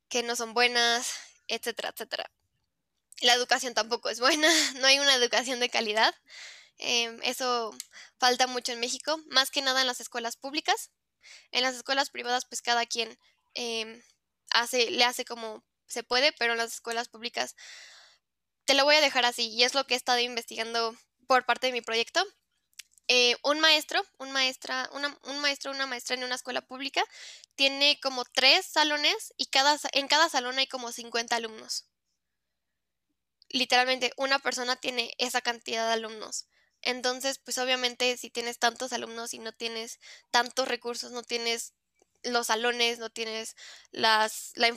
que 0.08 0.22
no 0.22 0.36
son 0.36 0.54
buenas, 0.54 1.14
etcétera, 1.48 1.90
etcétera. 1.90 2.30
La 3.22 3.34
educación 3.34 3.74
tampoco 3.74 4.08
es 4.10 4.20
buena, 4.20 4.48
no 4.76 4.86
hay 4.86 4.98
una 4.98 5.14
educación 5.14 5.60
de 5.60 5.70
calidad. 5.70 6.14
Em, 6.78 7.20
eso 7.22 7.72
falta 8.18 8.46
mucho 8.46 8.72
en 8.72 8.80
México, 8.80 9.18
más 9.28 9.50
que 9.50 9.62
nada 9.62 9.80
en 9.80 9.86
las 9.86 10.00
escuelas 10.00 10.36
públicas. 10.36 10.90
En 11.52 11.62
las 11.62 11.74
escuelas 11.76 12.10
privadas, 12.10 12.46
pues 12.46 12.62
cada 12.62 12.86
quien 12.86 13.18
em, 13.54 14.02
hace, 14.50 14.90
le 14.90 15.04
hace 15.04 15.24
como 15.24 15.64
se 15.86 16.02
puede, 16.02 16.32
pero 16.32 16.52
en 16.52 16.58
las 16.58 16.74
escuelas 16.74 17.08
públicas 17.08 17.54
te 18.64 18.74
lo 18.74 18.84
voy 18.84 18.96
a 18.96 19.00
dejar 19.00 19.24
así 19.24 19.48
y 19.48 19.62
es 19.64 19.74
lo 19.74 19.86
que 19.86 19.94
he 19.94 19.96
estado 19.96 20.20
investigando 20.20 20.96
por 21.26 21.44
parte 21.44 21.66
de 21.68 21.72
mi 21.72 21.82
proyecto. 21.82 22.24
Eh, 23.08 23.36
un 23.42 23.60
maestro, 23.60 24.02
un 24.18 24.32
maestra, 24.32 24.88
una, 24.92 25.18
un 25.24 25.38
maestro, 25.40 25.72
una 25.72 25.86
maestra 25.86 26.16
en 26.16 26.24
una 26.24 26.36
escuela 26.36 26.62
pública 26.62 27.04
tiene 27.54 28.00
como 28.00 28.24
tres 28.24 28.64
salones 28.64 29.34
y 29.36 29.46
cada, 29.46 29.78
en 29.92 30.08
cada 30.08 30.28
salón 30.30 30.58
hay 30.58 30.66
como 30.66 30.90
50 30.90 31.36
alumnos. 31.36 31.86
Literalmente, 33.50 34.12
una 34.16 34.38
persona 34.38 34.76
tiene 34.76 35.14
esa 35.18 35.42
cantidad 35.42 35.86
de 35.86 35.92
alumnos. 35.94 36.46
Entonces, 36.84 37.38
pues 37.38 37.58
obviamente 37.58 38.16
si 38.16 38.30
tienes 38.30 38.58
tantos 38.58 38.92
alumnos 38.92 39.34
y 39.34 39.38
no 39.38 39.52
tienes 39.52 39.98
tantos 40.30 40.68
recursos, 40.68 41.12
no 41.12 41.22
tienes 41.22 41.72
los 42.22 42.48
salones, 42.48 42.98
no 42.98 43.10
tienes 43.10 43.56
las, 43.90 44.52
la, 44.54 44.68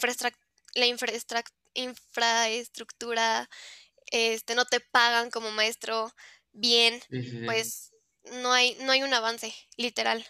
la 0.73 0.85
infraestructura, 0.85 3.49
este, 4.11 4.55
no 4.55 4.65
te 4.65 4.79
pagan 4.79 5.29
como 5.29 5.51
maestro 5.51 6.13
bien, 6.53 7.01
pues 7.45 7.93
no 8.41 8.51
hay, 8.51 8.75
no 8.81 8.91
hay 8.91 9.03
un 9.03 9.13
avance, 9.13 9.53
literal. 9.75 10.25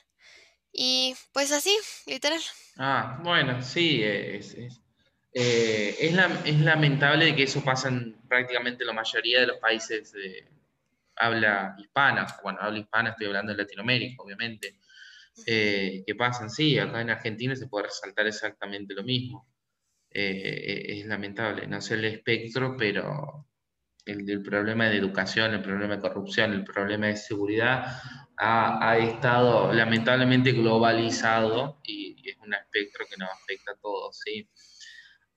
Y 0.74 1.16
pues 1.32 1.52
así, 1.52 1.76
literal. 2.06 2.42
Ah, 2.78 3.20
bueno, 3.24 3.63
sí, 3.63 4.04
es, 4.04 4.54
es, 4.54 4.82
eh, 5.34 5.96
es, 6.00 6.60
lamentable 6.60 7.36
que 7.36 7.44
eso 7.44 7.63
pasa 7.63 7.90
en 7.90 8.13
prácticamente 8.28 8.84
la 8.84 8.94
mayoría 8.94 9.42
de 9.42 9.48
los 9.48 9.58
países 9.58 10.12
de 10.12 10.46
habla 11.19 11.75
hispana. 11.77 12.27
Bueno, 12.43 12.60
habla 12.62 12.80
hispana, 12.80 13.10
estoy 13.12 13.27
hablando 13.27 13.51
de 13.51 13.58
Latinoamérica, 13.60 14.23
obviamente. 14.23 14.80
Eh, 15.45 16.03
que 16.06 16.15
pasan, 16.15 16.49
sí, 16.49 16.80
acá 16.80 17.01
en 17.01 17.12
Argentina 17.12 17.56
se 17.56 17.67
puede 17.67 17.86
resaltar 17.86 18.25
exactamente 18.27 18.93
lo 18.93 19.03
mismo. 19.03 19.47
Eh, 20.10 20.99
es 20.99 21.06
lamentable, 21.06 21.67
no 21.67 21.80
sé 21.82 21.95
el 21.95 22.06
espectro, 22.06 22.75
pero 22.77 23.47
el, 24.08 24.41
problema 24.41 24.86
de 24.86 24.97
educación, 24.97 25.53
el 25.53 25.62
problema 25.62 25.95
de 25.95 26.01
corrupción, 26.01 26.53
el 26.53 26.63
problema 26.63 27.08
de 27.08 27.17
seguridad 27.17 28.01
ha, 28.38 28.97
estado 28.97 29.73
lamentablemente 29.73 30.53
globalizado 30.53 31.80
y, 31.84 32.15
es 32.27 32.38
un 32.39 32.53
espectro 32.53 33.06
que 33.10 33.17
nos 33.17 33.30
afecta 33.30 33.71
a 33.71 33.77
todos, 33.82 34.19
¿sí? 34.19 34.49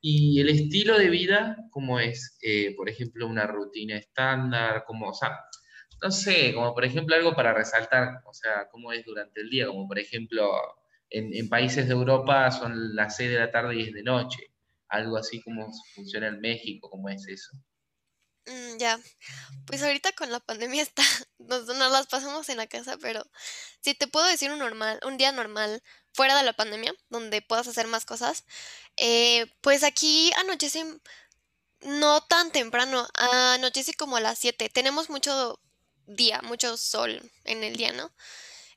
Y 0.00 0.40
el 0.40 0.48
estilo 0.48 0.98
de 0.98 1.10
vida, 1.10 1.56
¿cómo 1.70 2.00
es? 2.00 2.38
Eh, 2.42 2.74
por 2.74 2.88
ejemplo, 2.88 3.26
una 3.26 3.46
rutina 3.46 3.96
estándar, 3.96 4.84
como, 4.86 5.10
o 5.10 5.14
sea, 5.14 5.38
no 6.02 6.10
sé, 6.10 6.54
como 6.54 6.74
por 6.74 6.84
ejemplo 6.84 7.14
algo 7.14 7.34
para 7.34 7.52
resaltar, 7.52 8.22
o 8.24 8.32
sea, 8.32 8.68
cómo 8.70 8.92
es 8.92 9.04
durante 9.04 9.40
el 9.40 9.50
día, 9.50 9.66
como 9.66 9.86
por 9.86 9.98
ejemplo 9.98 10.50
en, 11.10 11.48
países 11.48 11.86
de 11.86 11.92
Europa 11.92 12.50
son 12.50 12.94
las 12.94 13.16
6 13.16 13.30
de 13.30 13.38
la 13.38 13.50
tarde 13.50 13.76
y 13.76 13.82
es 13.82 13.92
de 13.92 14.02
noche, 14.02 14.52
algo 14.88 15.16
así 15.16 15.42
como 15.42 15.70
funciona 15.94 16.28
en 16.28 16.40
México, 16.40 16.88
¿cómo 16.88 17.08
es 17.08 17.26
eso? 17.28 17.50
Mm, 18.46 18.78
ya, 18.78 18.98
pues 19.66 19.82
ahorita 19.82 20.12
con 20.12 20.30
la 20.30 20.40
pandemia 20.40 20.82
está, 20.82 21.02
nos, 21.38 21.66
las 21.66 22.06
pasamos 22.06 22.48
en 22.48 22.56
la 22.56 22.66
casa, 22.66 22.96
pero 23.00 23.24
si 23.80 23.94
te 23.94 24.06
puedo 24.06 24.26
decir 24.26 24.50
un 24.50 24.58
normal, 24.58 25.00
un 25.06 25.18
día 25.18 25.32
normal 25.32 25.82
fuera 26.12 26.36
de 26.36 26.44
la 26.44 26.54
pandemia, 26.54 26.94
donde 27.08 27.42
puedas 27.42 27.68
hacer 27.68 27.86
más 27.86 28.04
cosas, 28.04 28.44
eh, 28.96 29.46
pues 29.60 29.84
aquí 29.84 30.32
anochece 30.38 30.84
no 31.82 32.20
tan 32.22 32.50
temprano, 32.52 33.06
anochece 33.14 33.94
como 33.94 34.16
a 34.16 34.20
las 34.20 34.38
7. 34.38 34.68
Tenemos 34.68 35.08
mucho 35.08 35.60
día, 36.16 36.40
mucho 36.42 36.76
sol 36.76 37.30
en 37.44 37.64
el 37.64 37.76
día, 37.76 37.92
¿no? 37.92 38.12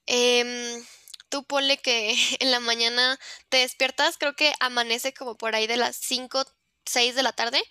Em, 0.06 0.86
tú 1.30 1.44
ponle 1.46 1.78
que 1.78 2.16
en 2.40 2.52
la 2.52 2.60
mañana 2.60 3.20
te 3.50 3.58
despiertas, 3.58 4.18
creo 4.18 4.36
que 4.36 4.54
amanece 4.60 5.14
como 5.14 5.38
por 5.38 5.56
ahí 5.56 5.68
de 5.68 5.78
las 5.78 5.96
5, 5.98 6.46
6 6.86 7.16
de 7.16 7.24
la 7.24 7.34
tarde. 7.34 7.64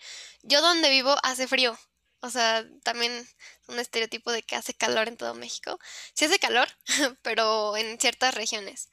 Yo 0.43 0.61
donde 0.63 0.91
vivo 0.91 1.15
hace 1.23 1.47
frío. 1.49 1.79
O 2.21 2.31
sea, 2.31 2.65
también 2.85 3.29
un 3.67 3.79
estereotipo 3.81 4.31
de 4.33 4.43
que 4.43 4.55
hace 4.57 4.75
calor 4.75 5.09
en 5.09 5.17
todo 5.17 5.35
México. 5.35 5.79
Sí 6.15 6.25
hace 6.27 6.39
calor, 6.39 6.69
pero 7.23 7.77
en 7.77 7.99
ciertas 8.01 8.35
regiones. 8.35 8.91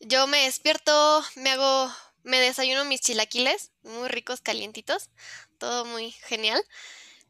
Yo 0.00 0.26
me 0.26 0.44
despierto, 0.44 1.24
me 1.36 1.50
hago, 1.50 1.90
me 2.24 2.40
desayuno 2.40 2.84
mis 2.84 3.00
chilaquiles, 3.00 3.70
muy 3.82 4.08
ricos, 4.08 4.40
calientitos, 4.40 5.10
todo 5.58 5.84
muy 5.86 6.12
genial. 6.12 6.62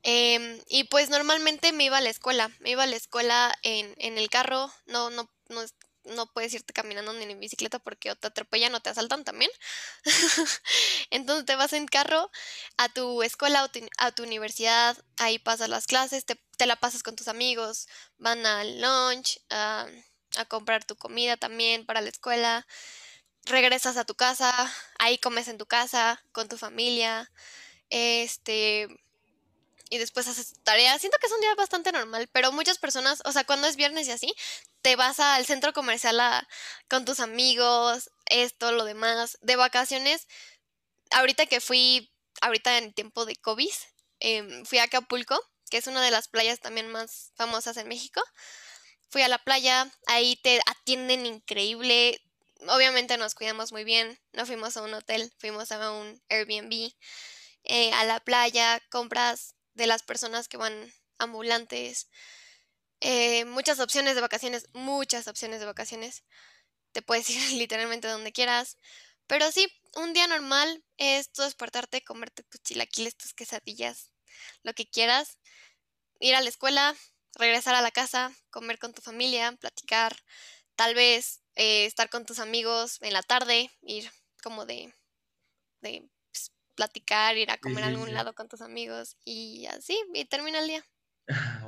Em, 0.03 0.61
y 0.69 0.85
pues 0.85 1.11
normalmente 1.11 1.73
me 1.73 1.85
iba 1.85 1.99
a 1.99 2.01
la 2.01 2.11
escuela, 2.11 2.51
me 2.61 2.71
iba 2.71 2.83
a 2.83 2.87
la 2.87 2.97
escuela 2.97 3.55
en, 3.63 3.95
en 3.99 4.19
el 4.19 4.29
carro, 4.31 4.73
no, 4.87 5.11
no, 5.11 5.31
no, 5.49 5.63
no 6.05 6.27
puedes 6.33 6.53
irte 6.55 6.73
caminando 6.73 7.13
ni 7.13 7.25
en 7.25 7.39
bicicleta 7.41 7.79
porque 7.79 8.11
o 8.11 8.17
te 8.17 8.27
atropellan 8.27 8.75
o 8.75 8.81
te 8.81 8.91
asaltan 8.91 9.25
también. 9.25 9.51
Entonces 11.11 11.47
te 11.47 11.57
vas 11.57 11.73
en 11.73 11.87
carro 11.87 12.31
a 12.77 12.89
tu 12.89 13.23
escuela, 13.23 13.71
a 13.99 14.13
tu 14.13 14.23
universidad, 14.23 14.97
ahí 15.19 15.39
pasas 15.39 15.69
las 15.69 15.87
clases, 15.87 16.25
te, 16.25 16.39
la 16.67 16.77
pasas 16.77 17.03
con 17.03 17.17
tus 17.17 17.29
amigos, 17.29 17.89
van 18.19 18.45
al 18.47 18.81
lunch, 18.81 19.41
a, 19.51 19.87
a 20.37 20.45
comprar 20.47 20.85
tu 20.85 20.97
comida 20.97 21.37
también 21.37 21.87
para 21.87 22.01
la 22.01 22.09
escuela, 22.09 22.67
regresas 23.45 23.97
a 23.97 24.05
tu 24.05 24.15
casa, 24.15 24.53
ahí 24.99 25.19
comes 25.19 25.49
en 25.49 25.59
tu 25.59 25.67
casa, 25.67 26.23
con 26.33 26.49
tu 26.49 26.57
familia, 26.57 27.31
este 27.91 28.89
y 29.93 29.99
después 29.99 30.27
haces 30.27 30.55
tarea. 30.63 30.99
Siento 30.99 31.19
que 31.19 31.27
es 31.27 31.33
un 31.35 31.43
día 31.43 31.55
bastante 31.55 31.93
normal, 31.93 32.27
pero 32.33 32.51
muchas 32.51 32.79
personas, 32.79 33.21
o 33.27 33.33
sea, 33.33 33.45
cuando 33.45 33.69
es 33.69 33.77
viernes 33.77 34.09
y 34.09 34.13
así, 34.13 34.35
te 34.81 34.97
vas 34.97 35.21
al 35.21 35.45
centro 35.45 35.75
comercial 35.75 36.19
con 36.89 37.05
tus 37.05 37.21
amigos, 37.21 38.11
esto, 38.25 38.73
lo 38.73 38.87
demás. 38.87 39.37
De 39.43 39.55
vacaciones, 39.55 40.29
ahorita 41.11 41.45
que 41.45 41.61
fui, 41.61 42.11
ahorita 42.41 42.79
en 42.79 42.95
tiempo 42.95 43.27
de 43.27 43.37
COVID, 43.37 43.69
em, 44.21 44.65
fui 44.65 44.79
a 44.79 44.85
Acapulco, 44.85 45.39
que 45.69 45.77
es 45.77 45.87
una 45.87 46.01
de 46.01 46.11
las 46.11 46.27
playas 46.27 46.61
también 46.61 46.89
más 46.91 47.33
famosas 47.37 47.77
en 47.77 47.87
México. 47.87 48.23
Fui 49.11 49.21
a 49.21 49.29
la 49.29 49.45
playa, 49.45 49.93
ahí 50.07 50.37
te 50.37 50.59
atienden 50.65 51.27
increíble. 51.27 52.19
Obviamente 52.69 53.19
nos 53.19 53.35
cuidamos 53.35 53.73
muy 53.73 53.85
bien, 53.85 54.19
no 54.33 54.47
fuimos 54.47 54.75
a 54.79 54.83
un 54.83 54.95
hotel, 54.95 55.31
fuimos 55.39 55.71
a 55.71 55.93
un 55.93 56.23
Airbnb. 56.31 56.95
Eh, 57.65 57.93
a 57.93 58.05
la 58.05 58.21
playa, 58.21 58.81
compras 58.91 59.55
de 59.75 59.87
las 59.87 60.03
personas 60.03 60.49
que 60.49 60.57
van 60.57 60.93
ambulantes. 61.19 62.09
Eh, 63.01 63.45
muchas 63.47 63.81
opciones 63.81 64.15
de 64.15 64.21
vacaciones, 64.21 64.69
muchas 64.73 65.29
opciones 65.29 65.61
de 65.61 65.67
vacaciones. 65.67 66.25
Te 66.93 67.03
puedes 67.03 67.29
ir 67.31 67.53
literalmente 67.53 68.09
donde 68.09 68.33
quieras. 68.33 68.79
Pero 69.27 69.51
sí, 69.53 69.67
un 69.97 70.13
día 70.13 70.27
normal 70.27 70.85
es 70.99 71.31
tú 71.33 71.43
despertarte, 71.43 72.03
comerte 72.03 72.43
tus 72.45 72.63
chilaquiles, 72.63 73.17
tus 73.17 73.35
quesadillas, 73.35 74.13
lo 74.63 74.75
que 74.75 74.89
quieras. 74.89 75.39
Ir 76.21 76.35
a 76.35 76.41
la 76.41 76.49
escuela, 76.49 76.95
regresar 77.35 77.75
a 77.75 77.83
la 77.83 77.91
casa, 77.91 78.33
comer 78.51 78.79
con 78.79 78.95
tu 78.95 79.03
familia, 79.03 79.53
platicar, 79.53 80.17
tal 80.77 80.95
vez 80.95 81.43
eh, 81.57 81.87
estar 81.87 82.11
con 82.11 82.27
tus 82.27 82.39
amigos 82.39 82.99
en 83.03 83.13
la 83.13 83.23
tarde, 83.23 83.71
ir 83.83 84.11
como 84.43 84.67
de, 84.67 84.95
de 85.81 86.09
platicar, 86.83 87.37
ir 87.37 87.51
a 87.51 87.59
comer 87.59 87.85
a 87.85 87.89
algún 87.89 88.13
lado 88.13 88.35
con 88.35 88.49
tus 88.49 88.61
amigos 88.61 89.17
y 89.25 89.67
así, 89.67 89.97
y 90.13 90.25
termina 90.25 90.59
el 90.59 90.67
día. 90.67 90.85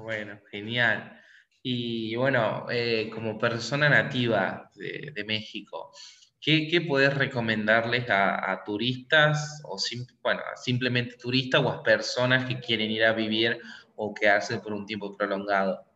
bueno, 0.03 0.41
genial. 0.51 1.21
Y 1.63 2.17
bueno, 2.17 2.67
eh, 2.69 3.09
como 3.15 3.39
persona 3.39 3.89
nativa 3.89 4.71
de, 4.75 5.25
México, 5.25 5.93
¿qué, 6.41 6.67
¿qué, 6.69 6.81
podés 6.81 7.15
recomendarles 7.15 8.07
a, 8.11 8.61
turistas 8.67 9.63
o 9.65 9.77
bueno, 10.21 10.43
simplemente 10.57 11.17
turistas 11.17 11.63
o 11.63 11.71
a 11.71 11.83
personas 11.83 12.47
que 12.49 12.59
quieren 12.59 12.91
ir 12.91 13.05
a 13.05 13.13
vivir 13.13 13.61
o 13.95 14.13
quedarse 14.13 14.59
por 14.59 14.73
un 14.73 14.85
tiempo 14.85 15.17
prolongado? 15.17 15.87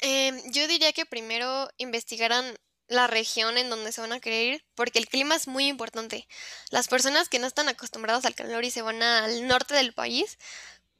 Em, 0.00 0.40
yo 0.52 0.66
diría 0.68 0.92
que 0.92 1.04
primero 1.04 1.68
investigaran 1.76 2.54
la 2.90 3.06
región 3.06 3.56
en 3.56 3.70
donde 3.70 3.92
se 3.92 4.00
van 4.00 4.12
a 4.12 4.20
querer 4.20 4.54
ir, 4.54 4.64
porque 4.74 4.98
el 4.98 5.08
clima 5.08 5.36
es 5.36 5.46
muy 5.46 5.68
importante. 5.68 6.26
Las 6.70 6.88
personas 6.88 7.28
que 7.28 7.38
no 7.38 7.46
están 7.46 7.68
acostumbradas 7.68 8.24
al 8.24 8.34
calor 8.34 8.64
y 8.64 8.72
se 8.72 8.82
van 8.82 9.00
al 9.00 9.46
norte 9.46 9.74
del 9.74 9.94
país, 9.94 10.38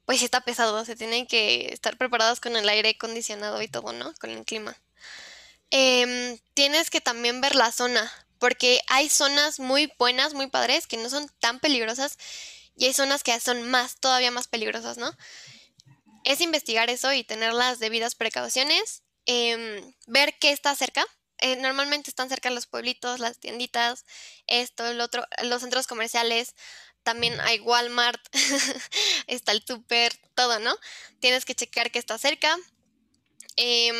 pues 0.07 0.23
está 0.23 0.41
pesado, 0.43 0.85
se 0.85 0.95
tienen 0.95 1.27
que 1.27 1.73
estar 1.73 1.99
preparados 1.99 2.39
con 2.39 2.57
el 2.57 2.69
aire 2.69 2.91
acondicionado 2.91 3.61
y 3.61 3.67
todo, 3.67 3.93
¿no? 3.93 4.15
Con 4.21 4.31
el 4.31 4.45
clima. 4.45 4.81
Em, 5.71 6.39
tienes 6.55 6.91
que 6.91 7.01
también 7.01 7.41
ver 7.41 7.57
la 7.57 7.73
zona, 7.73 8.11
porque 8.39 8.81
hay 8.87 9.09
zonas 9.09 9.59
muy 9.59 9.93
buenas, 9.99 10.33
muy 10.33 10.47
padres, 10.47 10.87
que 10.87 10.97
no 10.97 11.11
son 11.11 11.29
tan 11.41 11.59
peligrosas, 11.59 12.19
y 12.77 12.87
hay 12.87 12.93
zonas 12.93 13.25
que 13.25 13.39
son 13.41 13.69
más, 13.69 13.97
todavía 13.97 14.31
más 14.31 14.47
peligrosas, 14.47 14.97
¿no? 14.97 15.11
Es 16.23 16.41
investigar 16.41 16.89
eso 16.89 17.13
y 17.13 17.25
tener 17.25 17.53
las 17.53 17.81
debidas 17.81 18.15
precauciones, 18.15 19.03
em, 19.27 19.93
ver 20.07 20.39
qué 20.39 20.53
está 20.53 20.75
cerca, 20.77 21.05
eh, 21.41 21.57
normalmente 21.57 22.11
están 22.11 22.29
cerca 22.29 22.51
los 22.51 22.67
pueblitos, 22.67 23.21
las 23.21 23.39
tienditas, 23.39 24.05
esto, 24.47 24.87
el 24.87 25.01
otro, 25.01 25.25
los 25.43 25.63
centros 25.63 25.87
comerciales, 25.87 26.55
también 27.03 27.41
hay 27.41 27.61
Walmart, 27.61 28.21
está 29.27 29.53
el 29.53 29.65
super, 29.67 30.13
todo, 30.35 30.59
¿no? 30.59 30.75
Tienes 31.21 31.45
que 31.45 31.55
checar 31.55 31.91
que 31.91 31.99
está 31.99 32.19
cerca. 32.19 32.57
Em, 33.57 33.97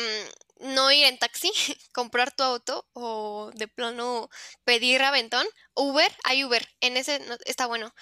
no 0.59 0.91
ir 0.91 1.05
en 1.05 1.17
taxi, 1.17 1.51
comprar 1.93 2.31
tu 2.35 2.43
auto 2.43 2.85
o 2.93 3.51
de 3.55 3.67
plano 3.67 4.29
pedir 4.63 5.01
aventón. 5.01 5.47
Uber, 5.75 6.11
hay 6.23 6.43
Uber, 6.43 6.67
en 6.81 6.97
ese 6.97 7.19
está 7.45 7.65
bueno. 7.65 7.93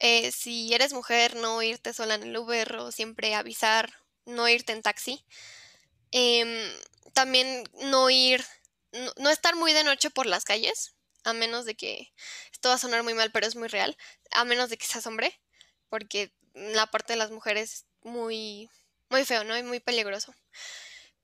Eh, 0.00 0.30
si 0.32 0.72
eres 0.74 0.92
mujer, 0.92 1.36
no 1.36 1.62
irte 1.62 1.92
sola 1.92 2.14
en 2.14 2.24
el 2.24 2.36
Uber 2.36 2.76
o 2.76 2.92
siempre 2.92 3.34
avisar, 3.34 3.92
no 4.26 4.48
irte 4.48 4.72
en 4.72 4.82
taxi. 4.82 5.24
Em, 6.12 6.70
también 7.14 7.64
no 7.74 8.10
ir, 8.10 8.44
no, 9.16 9.30
estar 9.30 9.54
muy 9.56 9.72
de 9.72 9.84
noche 9.84 10.10
por 10.10 10.26
las 10.26 10.44
calles, 10.44 10.94
a 11.24 11.32
menos 11.32 11.64
de 11.64 11.74
que, 11.74 12.12
esto 12.52 12.68
va 12.68 12.76
a 12.76 12.78
sonar 12.78 13.02
muy 13.02 13.14
mal, 13.14 13.30
pero 13.32 13.46
es 13.46 13.56
muy 13.56 13.68
real, 13.68 13.96
a 14.30 14.44
menos 14.44 14.70
de 14.70 14.78
que 14.78 14.86
seas 14.86 15.06
hombre, 15.06 15.40
porque 15.88 16.32
la 16.54 16.86
parte 16.86 17.12
de 17.12 17.18
las 17.18 17.30
mujeres 17.30 17.72
es 17.72 17.86
muy, 18.02 18.70
muy 19.10 19.24
feo, 19.24 19.44
¿no? 19.44 19.56
Y 19.56 19.62
muy 19.62 19.80
peligroso. 19.80 20.34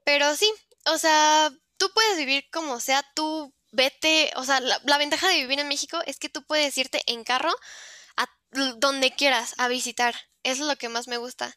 Pero 0.04 0.34
sí, 0.36 0.52
o 0.86 0.98
sea, 0.98 1.50
tú 1.76 1.90
puedes 1.94 2.16
vivir 2.16 2.48
como 2.50 2.80
sea, 2.80 3.04
tú 3.14 3.52
vete, 3.72 4.32
o 4.36 4.44
sea, 4.44 4.60
la, 4.60 4.98
ventaja 4.98 5.28
de 5.28 5.36
vivir 5.36 5.58
en 5.58 5.68
México 5.68 6.00
es 6.06 6.18
que 6.18 6.28
tú 6.28 6.44
puedes 6.44 6.76
irte 6.78 7.02
en 7.06 7.24
carro 7.24 7.52
a 8.16 8.28
donde 8.76 9.10
quieras 9.12 9.54
a 9.58 9.68
visitar. 9.68 10.14
Eso 10.42 10.62
es 10.62 10.68
lo 10.68 10.76
que 10.76 10.88
más 10.88 11.08
me 11.08 11.16
gusta. 11.16 11.56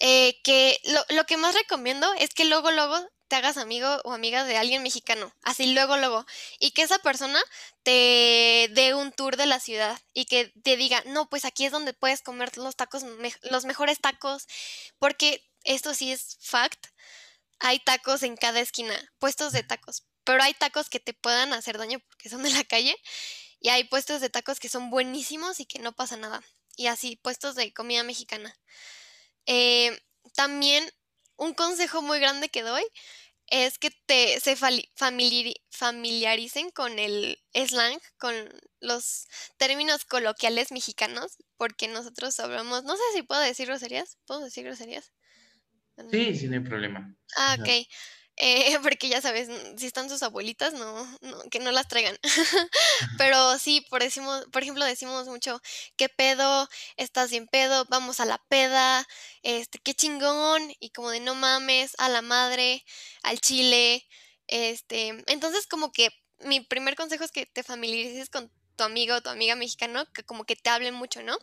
Eh, 0.00 0.40
que 0.42 0.80
lo, 0.84 1.04
lo, 1.10 1.24
que 1.26 1.36
más 1.36 1.54
recomiendo 1.54 2.12
es 2.14 2.30
que 2.34 2.44
luego, 2.44 2.70
luego 2.72 2.96
hagas 3.36 3.56
amigo 3.56 3.88
o 4.04 4.12
amiga 4.12 4.44
de 4.44 4.56
alguien 4.56 4.82
mexicano, 4.82 5.34
así 5.42 5.72
luego, 5.72 5.96
luego, 5.96 6.26
y 6.58 6.72
que 6.72 6.82
esa 6.82 6.98
persona 6.98 7.40
te 7.82 8.68
dé 8.72 8.94
un 8.94 9.12
tour 9.12 9.36
de 9.36 9.46
la 9.46 9.60
ciudad 9.60 10.00
y 10.14 10.26
que 10.26 10.52
te 10.62 10.76
diga, 10.76 11.02
no, 11.06 11.28
pues 11.28 11.44
aquí 11.44 11.64
es 11.64 11.72
donde 11.72 11.94
puedes 11.94 12.22
comer 12.22 12.56
los 12.56 12.76
tacos, 12.76 13.04
los 13.42 13.64
mejores 13.64 14.00
tacos, 14.00 14.46
porque 14.98 15.44
esto 15.64 15.94
sí 15.94 16.12
es 16.12 16.38
fact, 16.40 16.86
hay 17.58 17.78
tacos 17.78 18.22
en 18.22 18.36
cada 18.36 18.60
esquina, 18.60 18.94
puestos 19.18 19.52
de 19.52 19.62
tacos, 19.62 20.04
pero 20.24 20.42
hay 20.42 20.54
tacos 20.54 20.88
que 20.88 21.00
te 21.00 21.14
puedan 21.14 21.52
hacer 21.52 21.78
daño 21.78 22.00
porque 22.08 22.28
son 22.28 22.42
de 22.42 22.50
la 22.50 22.64
calle 22.64 22.96
y 23.60 23.68
hay 23.68 23.84
puestos 23.84 24.20
de 24.20 24.30
tacos 24.30 24.58
que 24.60 24.68
son 24.68 24.90
buenísimos 24.90 25.60
y 25.60 25.66
que 25.66 25.78
no 25.78 25.92
pasa 25.92 26.16
nada. 26.16 26.42
Y 26.76 26.86
así, 26.86 27.16
puestos 27.16 27.54
de 27.54 27.72
comida 27.72 28.02
mexicana. 28.02 28.56
Eh, 29.46 30.00
también 30.34 30.90
un 31.36 31.54
consejo 31.54 32.02
muy 32.02 32.18
grande 32.18 32.48
que 32.48 32.62
doy 32.62 32.84
es 33.52 33.78
que 33.78 33.90
te 34.06 34.40
se 34.40 34.56
familiaricen 34.56 36.70
con 36.72 36.98
el 36.98 37.38
slang, 37.54 38.00
con 38.18 38.34
los 38.80 39.26
términos 39.58 40.04
coloquiales 40.06 40.72
mexicanos, 40.72 41.36
porque 41.58 41.88
nosotros 41.88 42.38
hablamos, 42.40 42.84
no 42.84 42.96
sé 42.96 43.02
si 43.14 43.22
puedo 43.22 43.40
decir 43.42 43.66
groserías, 43.68 44.18
¿puedo 44.26 44.40
decir 44.42 44.64
groserías? 44.64 45.12
Sí, 46.10 46.34
sí, 46.36 46.48
no 46.48 46.54
hay 46.56 46.60
problema. 46.60 47.16
Ah, 47.36 47.56
ok. 47.58 47.68
Eh, 48.36 48.78
porque 48.82 49.08
ya 49.08 49.20
sabes, 49.20 49.48
si 49.76 49.86
están 49.86 50.08
sus 50.08 50.22
abuelitas, 50.22 50.72
no, 50.74 51.06
que 51.50 51.58
no 51.58 51.70
las 51.72 51.88
traigan. 51.88 52.18
Pero 53.18 53.58
sí, 53.58 53.84
por, 53.90 54.02
decimos, 54.02 54.46
por 54.52 54.62
ejemplo, 54.62 54.84
decimos 54.84 55.28
mucho, 55.28 55.60
¿qué 55.96 56.08
pedo? 56.08 56.68
¿Estás 56.96 57.30
bien 57.30 57.46
pedo? 57.46 57.84
Vamos 57.88 58.20
a 58.20 58.24
la 58.24 58.38
peda, 58.48 59.06
este, 59.42 59.78
qué 59.78 59.94
chingón, 59.94 60.72
y 60.80 60.90
como 60.90 61.10
de 61.10 61.20
no 61.20 61.34
mames, 61.34 61.94
a 61.98 62.08
la 62.08 62.22
madre, 62.22 62.84
al 63.22 63.40
chile, 63.40 64.06
este, 64.46 65.22
entonces 65.26 65.66
como 65.66 65.92
que 65.92 66.10
mi 66.40 66.60
primer 66.60 66.96
consejo 66.96 67.24
es 67.24 67.32
que 67.32 67.46
te 67.46 67.62
familiarices 67.62 68.28
con 68.30 68.50
tu 68.76 68.84
amigo 68.84 69.14
o 69.16 69.22
tu 69.22 69.30
amiga 69.30 69.54
mexicano, 69.56 70.04
que 70.12 70.24
como 70.24 70.44
que 70.44 70.56
te 70.56 70.70
hablen 70.70 70.94
mucho, 70.94 71.22
¿no? 71.22 71.38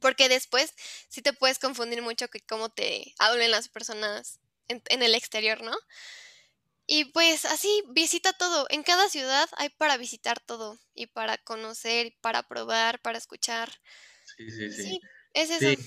Porque 0.00 0.28
después 0.28 0.74
sí 1.08 1.22
te 1.22 1.32
puedes 1.32 1.58
confundir 1.58 2.02
mucho 2.02 2.28
que 2.28 2.40
cómo 2.40 2.70
te 2.70 3.14
hablen 3.18 3.50
las 3.50 3.68
personas 3.68 4.40
en, 4.70 5.02
el 5.02 5.14
exterior, 5.14 5.62
¿no? 5.62 5.76
Y 6.86 7.06
pues 7.06 7.44
así, 7.44 7.82
visita 7.90 8.32
todo. 8.32 8.66
En 8.70 8.82
cada 8.82 9.08
ciudad 9.08 9.48
hay 9.56 9.68
para 9.68 9.96
visitar 9.96 10.40
todo. 10.40 10.78
Y 10.94 11.06
para 11.06 11.38
conocer, 11.38 12.14
para 12.20 12.42
probar, 12.42 13.00
para 13.00 13.18
escuchar. 13.18 13.70
Sí, 14.36 14.50
sí, 14.50 14.70
sí. 14.72 15.00
es 15.34 15.50
eso. 15.50 15.80